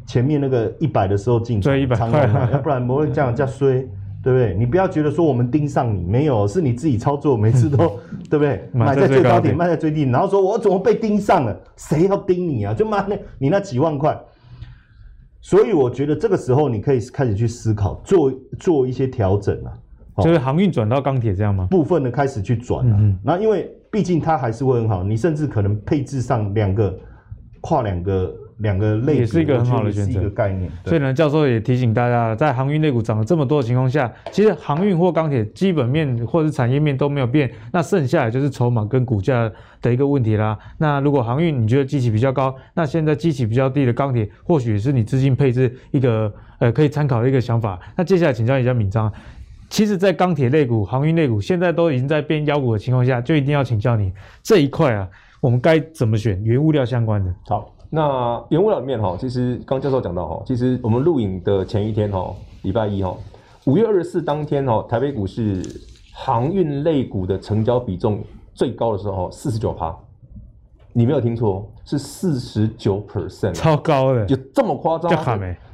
[0.06, 2.10] 前面那个一百的时候进场，长
[2.52, 3.88] 要不然不会这样叫衰，
[4.24, 4.56] 对不对？
[4.58, 7.78] 你不要觉得说我们盯上你，没有，是你自己操作，每次都
[8.28, 8.68] 对不对？
[8.74, 11.56] 买在最高点，卖在最低，然后说我怎么被盯上了？
[11.76, 12.74] 谁要盯你啊？
[12.74, 14.20] 就卖那，你那几万块。
[15.42, 19.74] 所以我觉得这个时候你可以开始去思考，做做一些调整啊。
[20.24, 21.68] 就是航运转到钢铁这样吗？
[21.70, 23.00] 部分的开始去转啊。
[23.24, 27.00] 那因为毕竟它还是会很好，你甚至可能配置上两个
[27.62, 28.34] 跨两个。
[28.60, 30.72] 两个类也是一个很好的选择，一个概念。
[30.86, 40.58] 所以呢，教授也提醒大家，在航运类股涨了这么多的情况下，其实航运或钢铁基本面或者是产业面都没有变，那剩下的就是筹码跟股价的一个问题啦。
[40.78, 47.80] 那如果航运你觉得基期比较高，那现在基期比较低的钢铁，或许是你资金配置一个呃可以参考的一个想法。
[47.96, 49.12] 那接下来请教一下敏章，
[49.70, 54.12] 其实，在钢铁类股、航运类股现在都已经在变妖股的情况下，就一定要请教你
[54.44, 55.08] 这一块啊，
[55.40, 57.34] 我们该怎么选原物料相关的？
[57.48, 57.74] 好。
[57.90, 63.16] 那原物料里面哈，其实刚教授讲到哈，其实我们录影的前一天哈，礼拜一哈，
[63.66, 65.64] 五月二十四当天哈，台北股市
[66.14, 68.24] 航运类股的成交比重
[68.54, 69.98] 最高的时候，四十九趴，
[70.94, 75.12] 你没有听错，是四十九 percent，超高的，就这么夸张？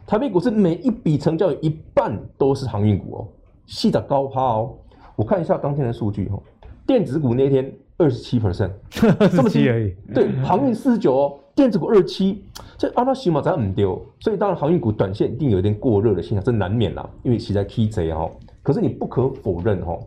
[0.07, 3.27] 台北股市每一笔成交有一半都是航运股哦，
[3.65, 4.71] 细的高趴哦。
[5.15, 6.41] 我看一下当天的数据哦，
[6.85, 8.69] 电子股那天二十七 percent，
[9.35, 9.95] 这么低而已。
[10.13, 12.43] 对，航运四十九哦，电子股二十七，
[12.77, 18.29] 这阿拉西马咱很丢，所以当然航运股短线一定有一点过热的现象，这难免啦，因为其在 K 贼哦。
[18.61, 19.99] 可是你不可否认哦，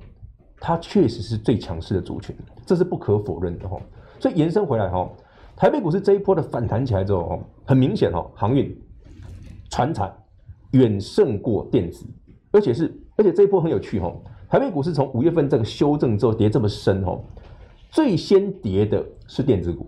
[0.60, 3.80] 它确实是最强势的族群，这是不可否认的哦。
[4.20, 5.08] 所以延伸回来哈，
[5.56, 8.78] 台北股市这一波的反弹起来之后哦，很明显哦，航运、
[9.70, 10.12] 船产
[10.72, 12.04] 远胜过电子，
[12.50, 14.20] 而且是而且这一波很有趣哦。
[14.50, 17.20] 台北股市从五月份这个修正之后跌这么深哦，
[17.90, 19.86] 最先跌的是电子股，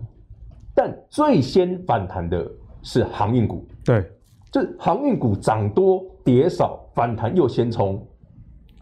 [0.73, 2.49] 但最先反弹的
[2.81, 3.65] 是航运股。
[3.83, 4.05] 对，
[4.51, 8.05] 就是航运股涨多跌少，反弹又先冲，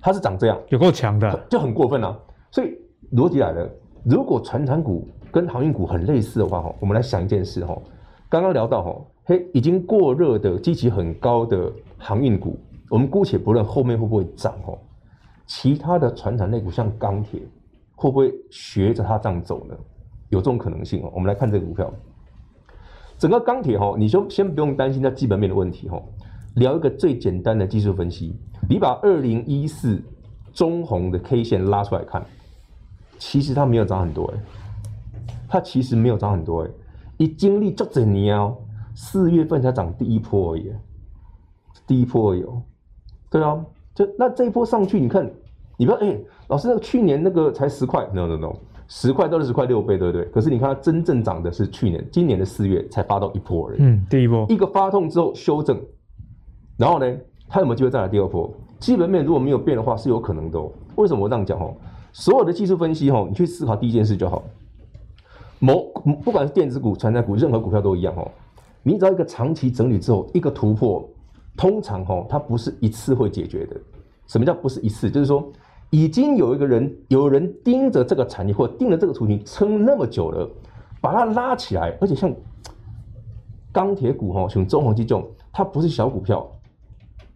[0.02, 2.18] 它是长这样，有够强的，就很过分啊！
[2.52, 2.78] 所以
[3.14, 3.70] 逻辑来了，
[4.04, 7.78] 如果船产股跟航运股很类似的话哈，我们来想一件事哈，
[8.30, 14.78] 刚刚聊到哈，嘿，已经过热的、基期很高的航运股，我们姑且不论后面会不会涨哦。
[15.46, 17.42] 其他的船产类股像钢铁，
[17.96, 19.76] 会不会学着它这样走呢？
[20.30, 21.12] 有这种可能性哦。
[21.14, 21.94] 我们来看这个股票，
[23.18, 26.02] 整个钢铁哈，你就先不用担心它基本面的问题哈。
[26.56, 28.36] 聊一个最简单的技术分析，
[28.68, 30.02] 你把二零一四
[30.52, 32.26] 中红的 K 线拉出来看，
[33.18, 34.40] 其实它没有涨很多哎，
[35.48, 36.70] 它其实没有涨很多哎，
[37.18, 38.58] 一经历这整年哦，
[38.96, 40.72] 四月份才涨第一波而已，
[41.86, 42.62] 第一波而已哦，
[43.30, 43.64] 对啊。
[43.96, 45.30] 就那这一波上去，你看，
[45.76, 48.56] 你不要哎、老师那个去年那个才十块，no no no，
[48.90, 50.26] 十块到二十块六倍，对不对？
[50.26, 53.78] 可是你看它真正涨的是去年，今年的四月才发到一波而已。
[53.80, 55.80] 嗯，第一波一个发痛之后修正，
[56.76, 58.52] 然后呢，它有没有机会再来第二波？
[58.80, 60.72] 基本面如果没有变的话，是有可能的、哦。
[60.96, 61.58] 为什么我这样讲？
[61.60, 61.74] 哦，
[62.12, 64.44] 所有的技术分析，哦，你去思考第一件事就好。
[65.60, 65.92] 某
[66.24, 68.30] 不管是电子股、传产股，任何股票都一样，哦，
[68.82, 71.08] 你只要一个长期整理之后，一个突破。
[71.58, 73.76] 通常哈，它不是一次会解决的。
[74.28, 75.12] 什么叫不是一次？
[75.12, 75.46] 就是说，
[75.90, 80.50] 已经有一个人，有人盯着这个产业或盯着这个族群撑那么久了，
[81.02, 81.98] 把它拉起来。
[82.00, 82.34] 而且像
[83.72, 86.50] 钢铁股哈，像中鸿这种，它不是小股票，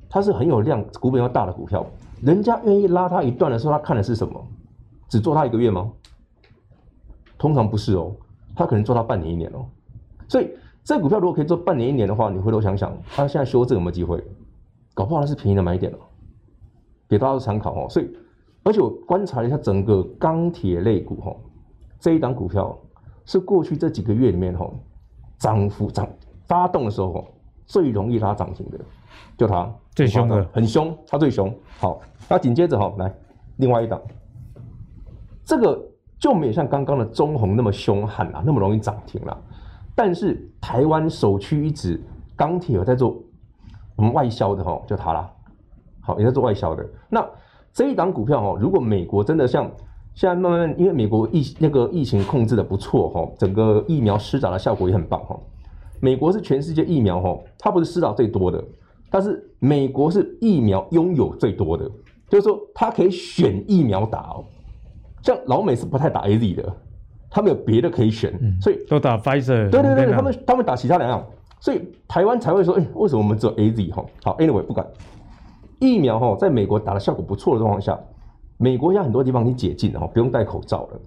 [0.09, 1.85] 它是很有量、股本要大的股票。
[2.21, 4.41] 人家愿意拉它一段的时候，他看的是什么？
[5.09, 5.91] 只做它一个月吗？
[7.37, 8.15] 通常不是哦，
[8.55, 9.65] 他可能做它半年、一年哦。
[10.27, 10.49] 所以。
[10.85, 14.21] 这股票如果可以做半年一年的话，你回头想想，它现在修正有没有机会？
[14.93, 15.97] 搞不好它是便宜的买点了，
[17.07, 17.87] 给大家参考哦。
[17.89, 18.13] 所以，
[18.63, 21.36] 而且我观察了一下整个钢铁类股哈，
[21.99, 22.78] 这一档股票
[23.26, 24.69] 是过去这几个月里面哈，
[25.38, 26.08] 涨幅涨
[26.45, 27.26] 发动的时候
[27.65, 28.80] 最容易拉涨停的，
[29.38, 31.54] 就它最凶的，很凶，它最凶。
[31.80, 31.99] 好，
[32.30, 33.13] 那紧接着哈，来
[33.58, 34.02] 另外一档，
[35.43, 35.82] 这个
[36.17, 39.38] 就没有像刚刚的中红那么凶悍啊，那么容易涨停了。
[39.95, 42.02] 但是台湾首屈一指，
[42.36, 43.21] 钢铁有在做
[43.95, 45.32] 我们外销的哈，就它啦，
[46.02, 46.86] 好也在做外销的。
[47.10, 47.26] 那
[47.73, 49.69] 这一档股票哦，如果美国真的像
[50.13, 55.38] 现在慢慢，因为美国疫那个疫情控制的不错哈，整个疫苗施打的效果也很棒哈。
[55.99, 58.63] 美国是全世界疫苗哈，它不是施打最多的，
[59.09, 61.89] 但是美国是疫苗拥有最多的，
[62.29, 64.45] 就是说它可以选疫苗打哦。
[65.21, 66.73] 像老美是不太打 AZ 的。
[67.36, 68.31] 他们有别的可以选，
[68.62, 69.67] 所以都打 Pfizer。
[69.71, 71.25] 对对对，他们他们打其他两样，
[71.59, 74.05] 所以台湾才会说，哎，为什么我们只有 AZ 哈？
[74.23, 74.86] 好，Anyway 不管
[75.89, 77.99] 疫苗哈，在美国打的效果不错的状况下，
[78.57, 80.99] 美国现在很多地方已经解禁了哈，不用戴口罩了。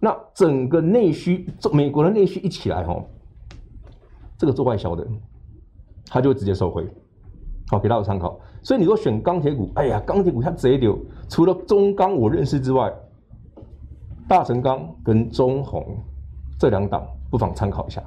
[0.00, 3.02] 那整个内需，美国的内需一起来哈，
[4.38, 5.06] 这个做外销的，
[6.06, 6.86] 他就会直接收回。
[7.68, 8.38] 好，给大家参考。
[8.62, 12.92] 所以你说选钢铁股，哎呀，钢铁股它贼丢，除了中钢我认识之外。
[14.28, 15.84] 大成钢跟中红
[16.58, 18.02] 这两档不妨参考一下。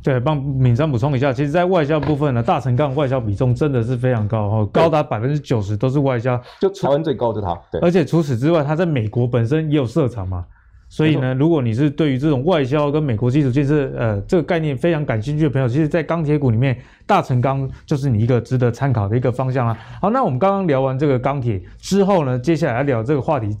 [0.00, 7.58] 对，帮敏山补充一下，其实，在外销部分呢，大成钢外销比重真的是非常高哈，高达百分之九十都是外销，就台湾最高的它。
[7.72, 10.44] 对，而且除此之外，它在美国本身也有设厂嘛，
[10.88, 19.76] 所以呢，如果你是对于这种外销跟美国基础建设呃这个概念非常感兴趣的朋友，其实，在钢铁股里面，大成钢就是你一个值得参考的一个方向啊。
[20.00, 23.54] 好，那我们刚刚聊完这个钢铁之后呢，接下来聊这个话题。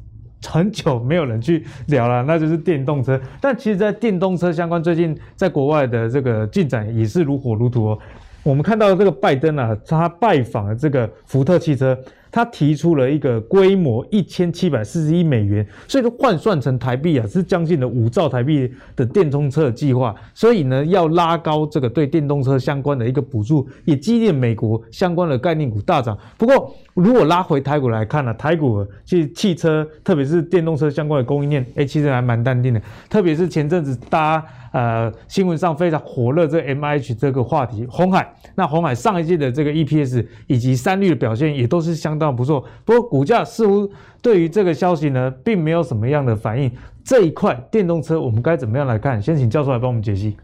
[0.46, 3.20] 很久没有人去聊了，那就是电动车。
[3.40, 7.98] 但其实，在电动车相关，最近在国外的这个进展也是如火如荼哦。
[8.42, 11.98] 我们看到这个拜登啊，他拜访了这个福特汽车。
[12.30, 20.14] 他提出了一个规模一千七百四十亿美元，所以说换算成台币啊，是将近的五兆台币的电动车计划。
[20.34, 26.16] 所以呢，要拉高这个对电动车相关的一个补助，也激励美国相关的概念股大涨。
[26.36, 32.80] 不过，如果拉回台股来看呢、台股其实汽车，特别是电动车相关的供应链，哎，其实还蛮淡定的。
[33.08, 42.27] 特别是前阵子大家呃新闻上非常火热这 MIH 这个话题，红海，那红海上一季的这个 EPS 以及三率的表现也都是相当。
[42.28, 42.64] 常不错。
[42.84, 43.90] 不过股价似乎
[44.22, 46.70] 对于这个消息呢，并没有什么样的反应。
[47.04, 49.20] 这一块电动车我们该怎么样来看？
[49.20, 50.36] 先请教授来帮我们解析。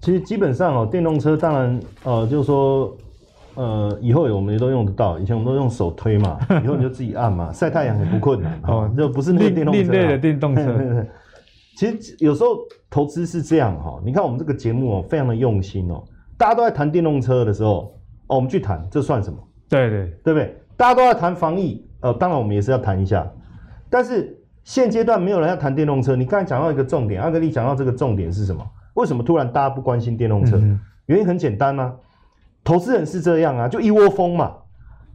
[0.00, 2.96] 其实基本上哦，电动车当然呃，就是说
[3.54, 5.18] 呃，以后我们也都用得到。
[5.18, 9.80] 以前我们都用手推嘛，以后你就自己按嘛， 晒太阳也不困难哦，就不是那个电动车。
[9.80, 10.62] 另类的电动车。
[11.76, 12.58] 其实有时候
[12.88, 16.04] 投资是这样哈，你看我们这个节目哦，非常的用心哦。
[16.38, 17.92] 大家都在谈电动车的时候，
[18.28, 19.38] 哦，我们去谈，这算什么？
[19.68, 20.56] 对对对不对？
[20.76, 23.26] 大家都在谈防疫，呃，当然我们也是要谈一下。
[23.88, 26.16] 但是现阶段没有人要谈电动车。
[26.16, 28.64] 你刚才讲到一个重点，阿格力讲到这个重点是什么？
[28.94, 30.56] 为什么突然大家不关心电动车？
[30.56, 31.92] 嗯、原因很简单啊，
[32.64, 34.52] 投资人是这样啊，就一窝蜂嘛，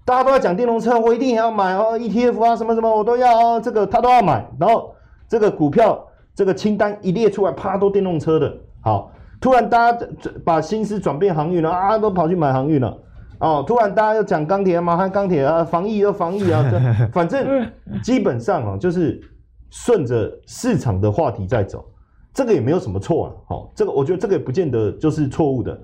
[0.06, 4.94] 大家都在讲电动车，我一定也要买哦，ETF 啊什么什么我都要哦，这个他都要买，然后
[5.28, 9.12] 这个股票这个清单一列出来，啪，都电动车的，好。
[9.42, 10.06] 突然，大家
[10.44, 12.98] 把心思转变航运了啊，都跑去买航运了
[13.40, 13.64] 哦。
[13.68, 16.80] 突然，大家又讲钢铁嘛，还钢铁啊，防疫又防疫啊，这
[17.12, 17.70] 反正
[18.04, 19.22] 基本上啊，就是
[19.70, 21.86] 顺着市场的话题在走，
[22.34, 23.34] 这个也没有什么错啊。
[23.48, 25.80] 好，这个我觉得这个也不见得就是错误的。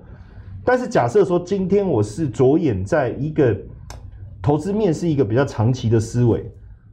[0.64, 3.56] 但是假设说今天我是着眼在一个
[4.42, 6.40] 投资面是一个比较长期的思维，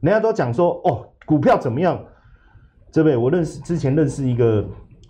[0.00, 1.98] 人家都讲说哦，股票怎么样？
[2.92, 4.64] 这位我认识之前认识一个。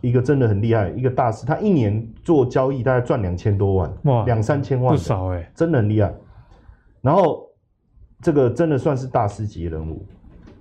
[0.05, 6.13] 一个真的很厉害，一个大师，他一年做交易大概赚两千多万，哇，两三千万，不少哎、欸，真的很厉害。
[7.01, 7.49] 然后
[8.21, 10.05] 这个真的算是大师级人物，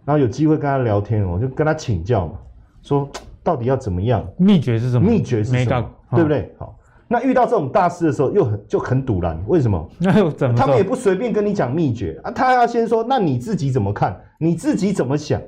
[0.05, 2.33] 然后有机会跟他聊天，我就跟他请教嘛，
[2.81, 3.09] 说
[3.43, 5.09] 到底要怎么样，秘诀是什么？
[5.09, 5.89] 秘诀是什么？
[6.11, 6.55] 对不对？
[6.57, 6.79] 好，
[7.09, 9.89] 那遇到这种大师的时候，又很就很堵然，为什么？
[9.99, 10.55] 那又怎么？
[10.55, 14.17] 他们也不随便跟你讲秘诀啊，他要先说，那你自己怎么看？
[14.39, 15.41] 你自己怎么想？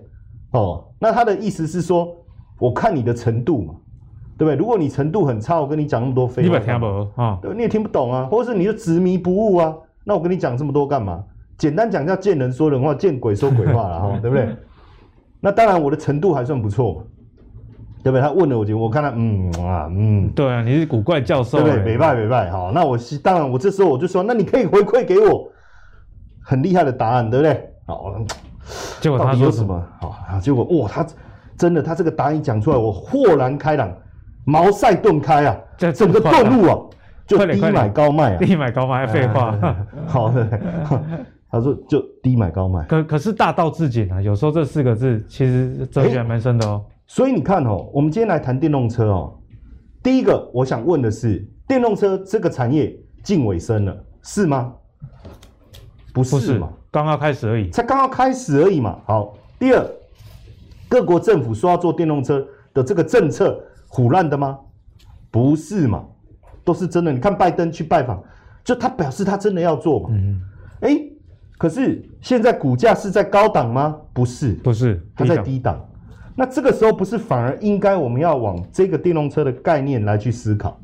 [0.51, 2.13] 哦，那他的意思是说，
[2.59, 3.73] 我看你的程度嘛。
[4.37, 4.55] 对不对？
[4.55, 7.39] 如果你程度很差，我跟你讲那么多废话，你也听不啊？
[7.41, 9.73] 对，你也听不懂啊，或者是你就执迷不悟啊？
[10.03, 11.23] 那我跟你讲这么多干嘛？
[11.57, 14.55] 简单讲叫见人说人话，见鬼说鬼话了 哈，对不对？
[15.39, 17.05] 那当然我的程度还算不错，
[18.03, 18.21] 对不对？
[18.21, 21.93] 他问了我就我看他嗯啊嗯，对啊，你是古怪教授，对不对？
[21.93, 25.49] 没拜没拜，好，那我是当然我这时候我就说，那你可以回馈给我
[26.41, 27.69] 很厉害的答案，对不对？
[27.85, 28.13] 好，
[28.99, 29.81] 结果他说什么？
[30.01, 31.05] 好，结果哇，他
[31.57, 33.89] 真的他这个答案一讲出来，我豁然开朗。
[34.45, 35.57] 茅塞顿开啊！
[35.77, 36.79] 整个顿悟啊，
[37.25, 38.37] 就低买高卖啊！
[38.37, 39.57] 低买高卖，废话。
[40.05, 40.47] 好的，
[41.49, 42.83] 他说就低买高卖。
[42.85, 46.85] 可可是大道至简啊，有时候这四个字其实哲学还蛮深的哦。
[47.07, 49.33] 所以你看哦，我们今天来谈电动车哦。
[50.03, 54.71] 第一个我想问的是，电动车这个产业近尾声了，是吗？
[56.13, 56.69] 不是嘛？
[56.91, 58.99] 刚刚开始而已，才刚刚开始而已嘛。
[59.05, 59.83] 好，第二，
[60.87, 63.59] 各国政府说要做电动车的这个政策。
[63.95, 64.59] 唬烂的吗？
[65.31, 66.03] 不是嘛，
[66.65, 67.13] 都是真的。
[67.13, 68.21] 你看拜登去拜访，
[68.61, 70.09] 就他表示他真的要做嘛。
[70.11, 70.41] 嗯，
[70.81, 70.97] 哎，
[71.57, 73.95] 可是现在股价是在高档吗？
[74.11, 75.81] 不是，不是，它在低档。
[76.35, 80.77] 那这个时候不是反而应该我们要往这个电动车的概念来去思考？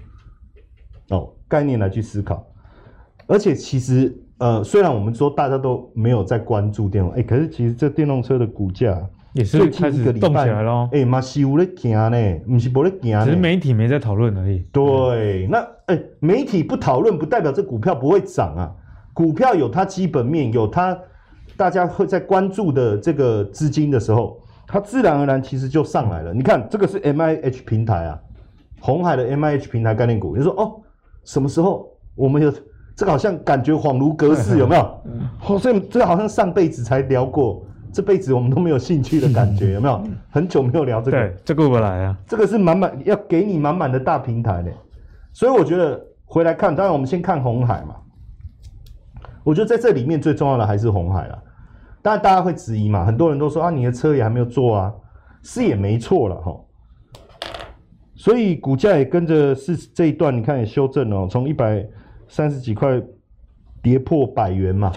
[1.09, 2.47] 哦，概念来去思考。
[3.27, 8.97] 而且其实呃，虽然我们说大家都没有在关注电动，哎，可是其实这电动车的股价。
[9.33, 14.59] 也是开始动起来喽，哎，嘛是有在行呢，不是没在行，只是媒体没在讨论而已。
[14.73, 18.71] 对，那哎，媒体不讨论，不代表这股票不会涨啊。
[19.13, 20.97] 股票有它基本面，有它
[21.55, 26.33] 大家会在关注的这个资金的时候，它自然而然其实就上来了。
[26.33, 28.19] 你看这个是 M I H 平台啊，
[28.81, 30.35] 红海的 M I H 平台概念股。
[30.35, 30.81] 你说哦，
[31.23, 32.51] 什么时候我们有
[32.97, 35.01] 这个好像感觉恍如隔世， 有没有？
[35.37, 37.65] 好像这个好像上辈子才聊过。
[37.93, 40.03] 这辈子我们都没有兴趣的感觉，有没有？
[40.29, 42.17] 很久没有聊这个，对，这个不来啊。
[42.27, 44.71] 这个是满满要给你满满的大平台的，
[45.33, 47.95] 所以我觉得回来看，当然我们先看红海嘛。
[49.43, 51.43] 我觉得在这里面最重要的还是红海了。
[52.01, 54.93] 当然大家会质疑嘛，很多人都说啊，你的车也还没有做啊，
[55.43, 56.59] 是也没错了哈。
[58.15, 61.85] 所以股价也跟着是这一段，你看也修正哦，从一百
[62.27, 63.01] 三十几块
[63.81, 64.91] 跌破百元嘛。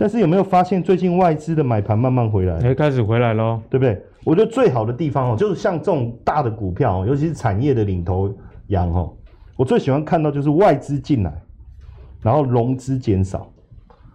[0.00, 2.56] 但是有没有发现最近外资的买盘慢慢回来？
[2.60, 4.02] 哎，开始回来喽，对不对？
[4.24, 8.34] 我觉得最好的地方哦，就是像这种大的股票，尤其是产业的领头
[8.68, 9.12] 羊哦，
[9.56, 11.30] 我最喜欢看到就是外资进来，
[12.22, 13.46] 然后融资减少，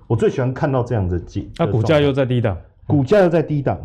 [0.08, 1.48] 我最喜欢看到这样子进。
[1.60, 2.58] 那股价又在低档，
[2.88, 3.80] 股价又在低档。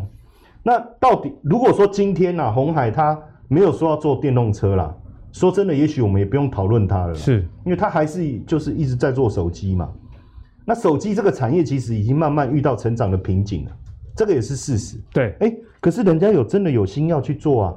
[0.63, 3.15] 那到底如果说今天呐，红海它
[3.47, 4.91] 没有说要做电动车啦，
[5.31, 9.87] 说真的，也许我们也不用讨论它了，是因为它还是就是一直在做手机嘛。
[10.65, 13.71] 那手机这个产业其实已经慢慢遇到成长的瓶颈了，
[14.15, 14.97] 这个也是事实。
[15.11, 17.73] 对，哎，可是人家有真的有心要去做啊，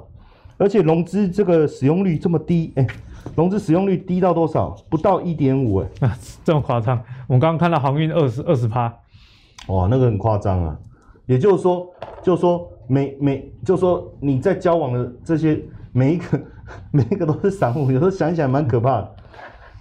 [0.59, 2.87] 而且融资这个使用率这么低，哎，
[3.35, 4.77] 融资使用率低到多少？
[4.91, 7.03] 不到一点五，哎，啊，这么夸张？
[7.27, 8.93] 我们刚刚看到航运二十二十趴，
[9.69, 10.79] 哇，那个很夸张啊！
[11.27, 11.91] 也就是说，
[12.23, 15.59] 就是说每每，就是说你在交往的这些
[15.91, 16.41] 每一个
[16.93, 19.17] 每一个都是散户，有时候想想蛮可怕的。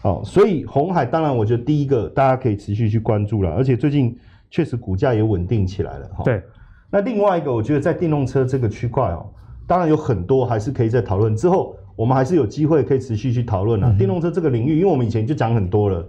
[0.04, 4.14] 好，所以红海当然，我觉得第一个大家可以持续去关注了，而且最近
[4.52, 6.08] 确实股价也稳定起来了。
[6.10, 6.44] 哈，对。
[6.92, 9.26] 那另外一个，我觉得在电动车这个区块哦，
[9.66, 11.34] 当然有很多还是可以再讨论。
[11.34, 13.96] 之后我们还是有机会可以持续去讨论啊。
[13.98, 16.06] 电动车这个领域，因为我们以前就讲很多了。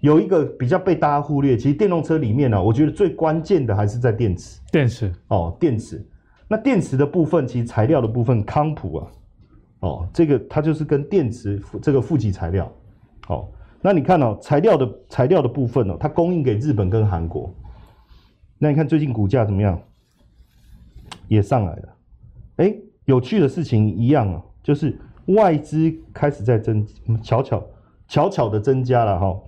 [0.00, 4.58] 有一个比较被大家忽略，其实电动车里面呢、啊，我觉得最关键的还是在电池。
[4.72, 6.02] 电池哦，电池。
[6.48, 9.06] 那电池的部分，其实材料的部分，康普啊，
[9.80, 12.72] 哦，这个它就是跟电池这个负极材料。
[13.28, 13.48] 哦，
[13.80, 17.52] 那你看哦，材料的材料的部分哦，它供应给日本跟韩国。
[18.58, 19.78] 那你看最近股价怎么样？
[21.28, 21.88] 也上来了。
[22.56, 26.86] 哎，有趣的事情一样啊，就是外资开始在增，
[27.22, 27.62] 巧巧
[28.08, 29.26] 巧巧的增加了哈。
[29.26, 29.42] 哦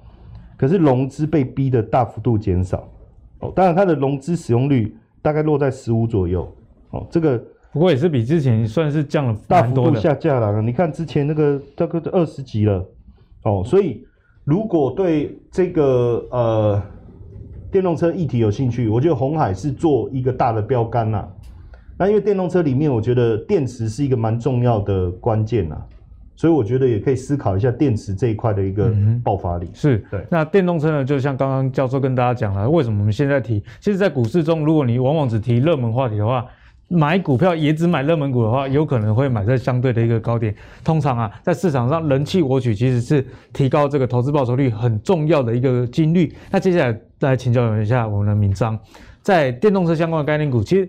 [0.58, 2.88] 可是融资被逼的大幅度减少，
[3.40, 6.50] 哦，当然它的融资使用率大概落在十五左右，
[6.92, 7.36] 哦，这个
[7.74, 10.62] 不过也是比之前算是降了大幅度下降了。
[10.62, 12.82] 你看之前那个大概二十几了，
[13.46, 14.04] 哦，所以
[14.44, 16.82] 如果对这个呃
[17.70, 21.26] 电动车议题有兴趣，我觉得红海是做一个大的标杆呐。
[21.96, 25.80] 那因为电动车里面，我觉得电池是一个蛮重要的关键呐。
[26.34, 28.92] 所以我觉得也可以思考一下电池这一块的一个
[29.24, 29.66] 爆发力。
[29.66, 30.26] 嗯、是对。
[30.28, 31.02] 那电动车呢？
[31.02, 33.62] 就像刚刚教授跟大家讲了，为什么我们现在提？
[33.80, 36.44] 其实，在股市中，如果你往往只提热门话题的话，
[36.88, 40.54] 买股票也只买热门股的话，有可能会买在相对的一个高点。
[40.84, 46.34] 通常啊，在市场上人气我取其实是提高这个投资报酬率很重要的一个金律。
[46.50, 48.78] 那接下来再来请教一下我们的铭彰，
[49.22, 50.88] 在电动车相关的概念股，其实。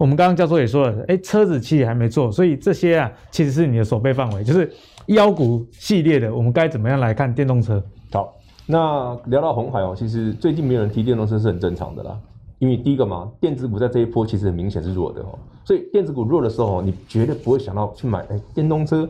[0.00, 4.72] 我们刚刚教授也说了，哎，车子其实还没做，所以这些啊，其实是你的守备范围，就是
[5.08, 7.84] 妖股系列的，我们该怎么样来看电动车？
[8.10, 8.34] 好，
[8.64, 12.16] 那聊到红海哦，其实最近没有人提电动车是很正常的啦，
[12.60, 19.08] 因为第一个嘛，电子股在这一波其实很明显是弱的哦，所以电子股弱的时候，你绝对不会想到去买哎电动车，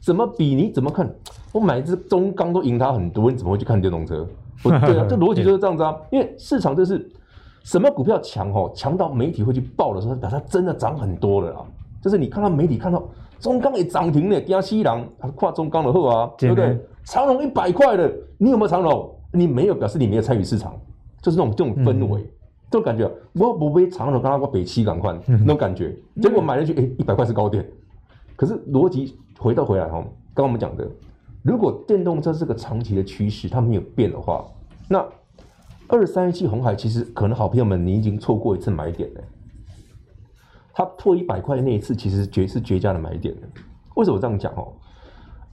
[0.00, 0.54] 怎么比？
[0.54, 1.12] 你怎么看？
[1.50, 4.24] 我买一只中钢都赢它很多，你怎么会去看电动车？
[4.62, 7.10] 不对啊，这逻辑就是这样子啊，因为市场就是。
[7.64, 8.70] 什么股票强哦？
[8.74, 11.64] 强到媒体会去报的时候，表示它真的涨很多了啊！
[12.02, 13.02] 就是你看到媒体看到
[13.40, 15.02] 中钢也涨停了，加西郎
[15.34, 16.78] 跨中钢的货啊，对不对？
[17.04, 19.10] 长隆一百块的，你有没有长隆？
[19.32, 20.78] 你没有，表示你没有参与市场，
[21.22, 22.28] 就是那种这种氛围，嗯、
[22.74, 23.08] 这种感觉。
[23.34, 25.96] 我不会长荣，刚刚我北七赶快那种感觉。
[26.20, 27.64] 结果买了去，哎，一百块是高点。
[28.34, 30.00] 可是逻辑回到回来哈，
[30.34, 30.84] 刚刚我们讲的，
[31.44, 34.44] 如果电动车是个长期的趋势，它没有变的话，
[34.88, 35.06] 那。
[35.86, 39.20] 二三一七红海其实可能好朋友们，你已经错过一次买点了。
[40.72, 43.42] 它破一百块那一次，其实绝是绝佳的买点了。
[43.94, 44.72] 为什么这样讲哦？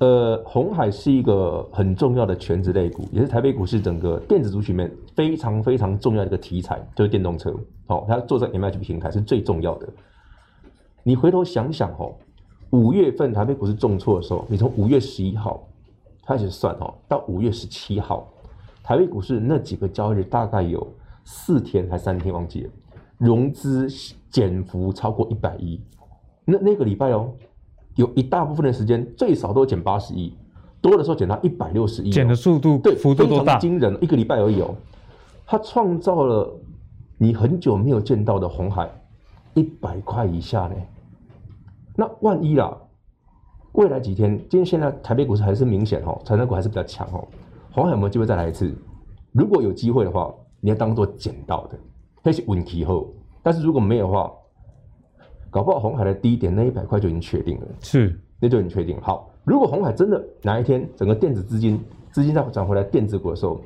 [0.01, 7.53] 呃，红海是一个很重要的全职类股，也是台北股市整个电子族群里面非常非常重要的一个题材，就是电动车。
[7.85, 9.87] 哦，它做在 MH 平台是最重要的。
[11.03, 12.15] 你回头想想哦，
[12.71, 15.61] 五月份台北股市重挫的时候，你从五月十一号
[16.25, 18.27] 开始算哦，到五月十七号。
[18.81, 20.87] 台北股市那几个交易日大概有
[21.25, 22.69] 四天还三天忘记了，
[23.19, 23.87] 融资
[24.31, 25.79] 减幅超过一百亿。
[26.43, 27.31] 那那个礼拜哦，
[28.01, 30.33] 有一大部分的时间最少都减八十亿，
[30.81, 32.09] 多的时候减到一百六十亿。
[32.09, 33.95] 减的速度对幅度都大，惊人。
[34.01, 34.73] 一个礼拜而已哦，
[35.45, 36.51] 他创造了
[37.19, 38.89] 你很久没有见到的红海
[39.53, 40.75] 一百块以下呢。
[41.95, 42.75] 那万一啦，
[43.73, 47.23] 未来几天，今天现在台北股市还是明显哦，成长股还是比较强哦。
[47.71, 48.73] 红海有没有机会再来一次？
[49.31, 51.77] 如果有机会的话，你要当做捡到的，
[52.23, 53.13] 那是稳期后。
[53.43, 54.31] 但是如果没有的话，
[55.51, 57.67] 搞不好红海的低点那一百块就已经确定了。
[57.81, 58.99] 是，那就已经确定。
[59.01, 61.79] 好，如果红海真的哪一天整个电子资金
[62.09, 63.61] 资金再转回来，电子股的时候，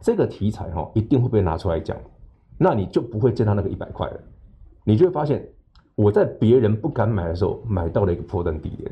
[0.00, 1.96] 这个题材哈一定会被拿出来讲，
[2.56, 4.20] 那你就不会见到那个一百块了。
[4.84, 5.46] 你就会发现，
[5.94, 8.90] 我在别人不敢买的时候买到了一个波段低点。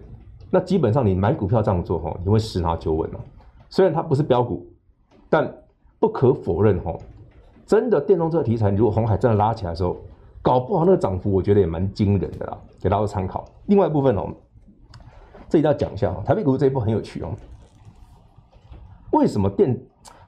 [0.51, 3.19] 那基本上你买股票这样做哈，你会十拿九稳哦。
[3.71, 4.65] 虽然它不是标股，
[5.31, 5.53] 但
[5.99, 6.95] 不可否认哈，
[7.65, 9.97] 真的电动车题材，如果红海真的拉起来的时候，
[10.47, 13.45] 搞不好那个涨幅，我觉得也蛮惊人的啦，给大家参考。
[13.65, 14.33] 另外一部分哦，
[15.49, 17.35] 这一定要讲一下哦，台北股市这一波很有趣哦。
[19.11, 19.77] 为什么电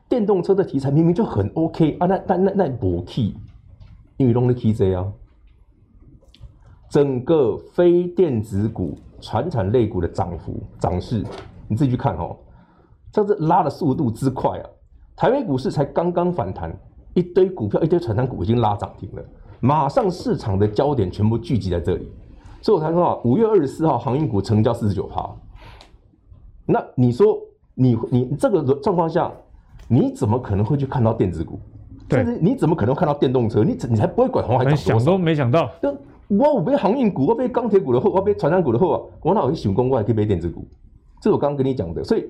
[0.09, 2.07] 电动车的题材明明就很 OK 啊？
[2.09, 3.37] 那但那那不 key，
[4.17, 5.07] 因为弄的 Key J 啊，
[6.89, 11.25] 整个非电子股、传产类股的涨幅涨势，
[11.69, 12.37] 你自己去看哦。
[13.13, 14.69] 这是拉的速度之快啊！
[15.15, 16.77] 台北股市才刚刚反弹，
[17.15, 19.23] 一堆股票、一堆传产股已经拉涨停了，
[19.61, 22.11] 马上市场的焦点全部聚集在这里，
[22.63, 25.29] 所以我才说啊，五月二十四号航运股成交四十九趴。
[26.67, 27.39] 那你说
[27.75, 29.33] 你你这个状况下，
[29.89, 31.59] 你怎么可能会去看到电子股？
[32.11, 33.63] 甚至你怎么可能看到电动车？
[33.65, 34.77] 你你才不会管红海涨？
[34.77, 35.71] 想都没想到。
[35.83, 35.95] 就
[36.29, 40.67] 我我被航运股，我被钢铁股的货，我买传产股的货啊，我哪有去想过我还可以被电子股？
[41.21, 42.05] 这是我刚刚跟你讲的。
[42.05, 42.25] 所以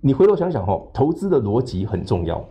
[0.00, 2.44] 你回头想想哈，投资的逻辑很重要。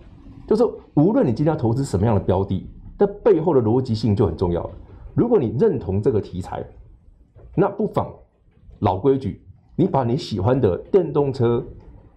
[0.48, 0.64] 就是
[0.96, 2.68] 无论你今天要投资什么样的标的，
[2.98, 4.70] 它背后的逻辑性就很重要。
[5.14, 6.66] 如果你认同这个题材，
[7.56, 8.12] 那不妨
[8.80, 9.42] 老规矩，
[9.76, 11.64] 你把你喜欢的电动车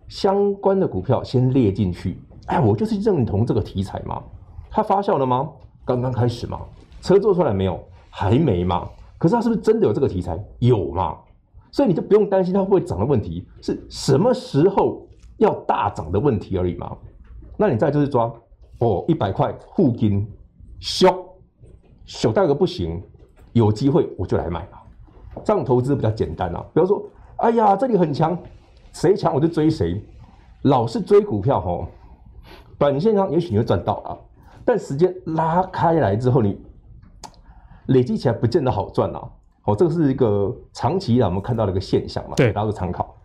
[0.09, 2.19] 相关的股票先列进去。
[2.47, 4.23] 哎，我就是认同这个题材嘛。
[4.71, 5.49] 它发酵了吗？
[5.85, 6.61] 刚刚开始嘛。
[7.01, 7.79] 车做出来没有？
[8.11, 8.89] 还没嘛。
[9.19, 10.39] 可是它是不是真的有这个题材？
[10.59, 11.17] 有嘛。
[11.71, 15.07] 所以你就不用担心它会不会涨的问题，是什么时候
[15.37, 16.97] 要大涨的问题而已嘛。
[17.57, 18.33] 那你再就是抓
[18.79, 20.27] 哦，一百块护金，
[20.79, 21.25] 小
[22.05, 23.03] 小大个不行，
[23.53, 24.79] 有机会我就来买嘛。
[25.45, 26.65] 这样投资比较简单啊。
[26.73, 27.03] 比方说，
[27.37, 28.39] 哎呀，这里很强，
[28.93, 30.03] 谁强我就追谁。
[30.63, 31.87] 老是追股票吼，
[32.79, 34.17] 短线上也许你会赚到啊，
[34.65, 36.61] 但时间拉开来之后，你
[37.87, 39.31] 累积起来不见得好赚啊。
[39.65, 43.16] 哦，这个是一个长期以来我们看到的一个现象嘛，对，大家参考。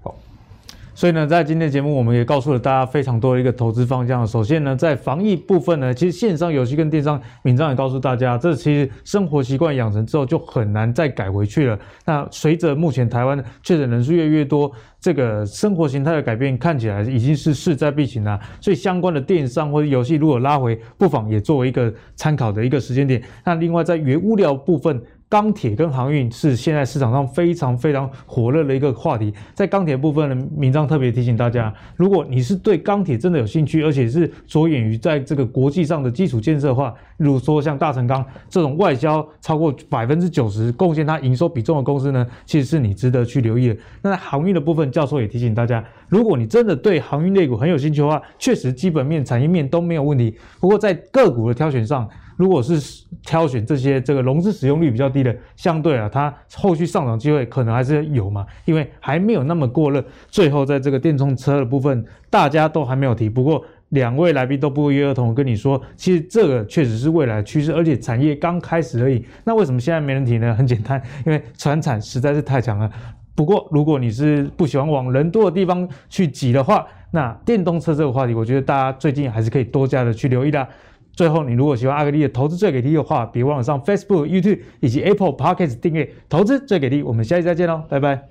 [0.93, 4.27] 所以呢，在今天节目，我们也告诉了大家非常多的一个投资方向。
[4.27, 11.79] 首先呢，在防疫部分呢，其实线上游戏跟电商，闵漳也告诉大家，这其实生活习惯养成之后，就很难再改回去了。
[12.05, 18.39] 那随着目前台湾确诊人数越来越多，这个生活形态的改变看起来已经是势在必行了。
[18.59, 23.21] 所以相关的电商或者游戏如果拉回，不妨也作为一个参考的一个时间点。
[23.45, 25.01] 那另外在原物料部分。
[25.31, 29.33] 钢铁跟航运是现在市场上非常非常火热的一个话题。
[29.53, 43.77] 在钢铁部分呢，闵漳特别提醒大家，如果你是对钢铁真的有兴趣，而且是着眼于在这个国际上的基础建设的话，例如说像大成钢这种外销超过百分之九十贡献它营收比重的公司呢，其实是你值得去留意的。
[44.01, 50.35] 那在航运的部分，教授也提醒大家，如果你真的对航运类股很有兴趣的话，确实基本面、产业面都没有问题。
[50.59, 52.05] 不过在个股的挑选上，
[52.41, 60.03] 如果是挑选这些这个融资使用率比较低的，相对啊，它后续上涨机会可能还是有嘛，因为还没有那么过热。
[60.27, 63.29] 最后在这个电动车的部分，大家都还没有提。
[63.29, 69.23] 不过两位来宾都不约而同跟你说，其实这个确实是未来趋势，而且产业刚开始而已。
[69.43, 70.55] 那为什么现在没人提呢？
[70.55, 72.89] 很简单，因为船产实在是太强了。
[73.35, 80.67] 不过如果你是不喜欢往人多的地方去挤的话，那电动车这个话题，我觉得大家最近还是可以多加的去留意的。
[81.13, 87.03] 最后，你如果喜欢阿格力的投资最给力的话，别忘了上 Facebook、YouTube 以及 Apple Podcast 订阅“投资最给力”。
[87.03, 88.27] 我们下期再见喽，拜拜，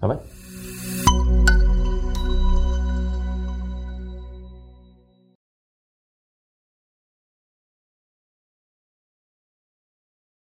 [0.00, 0.35] 拜拜。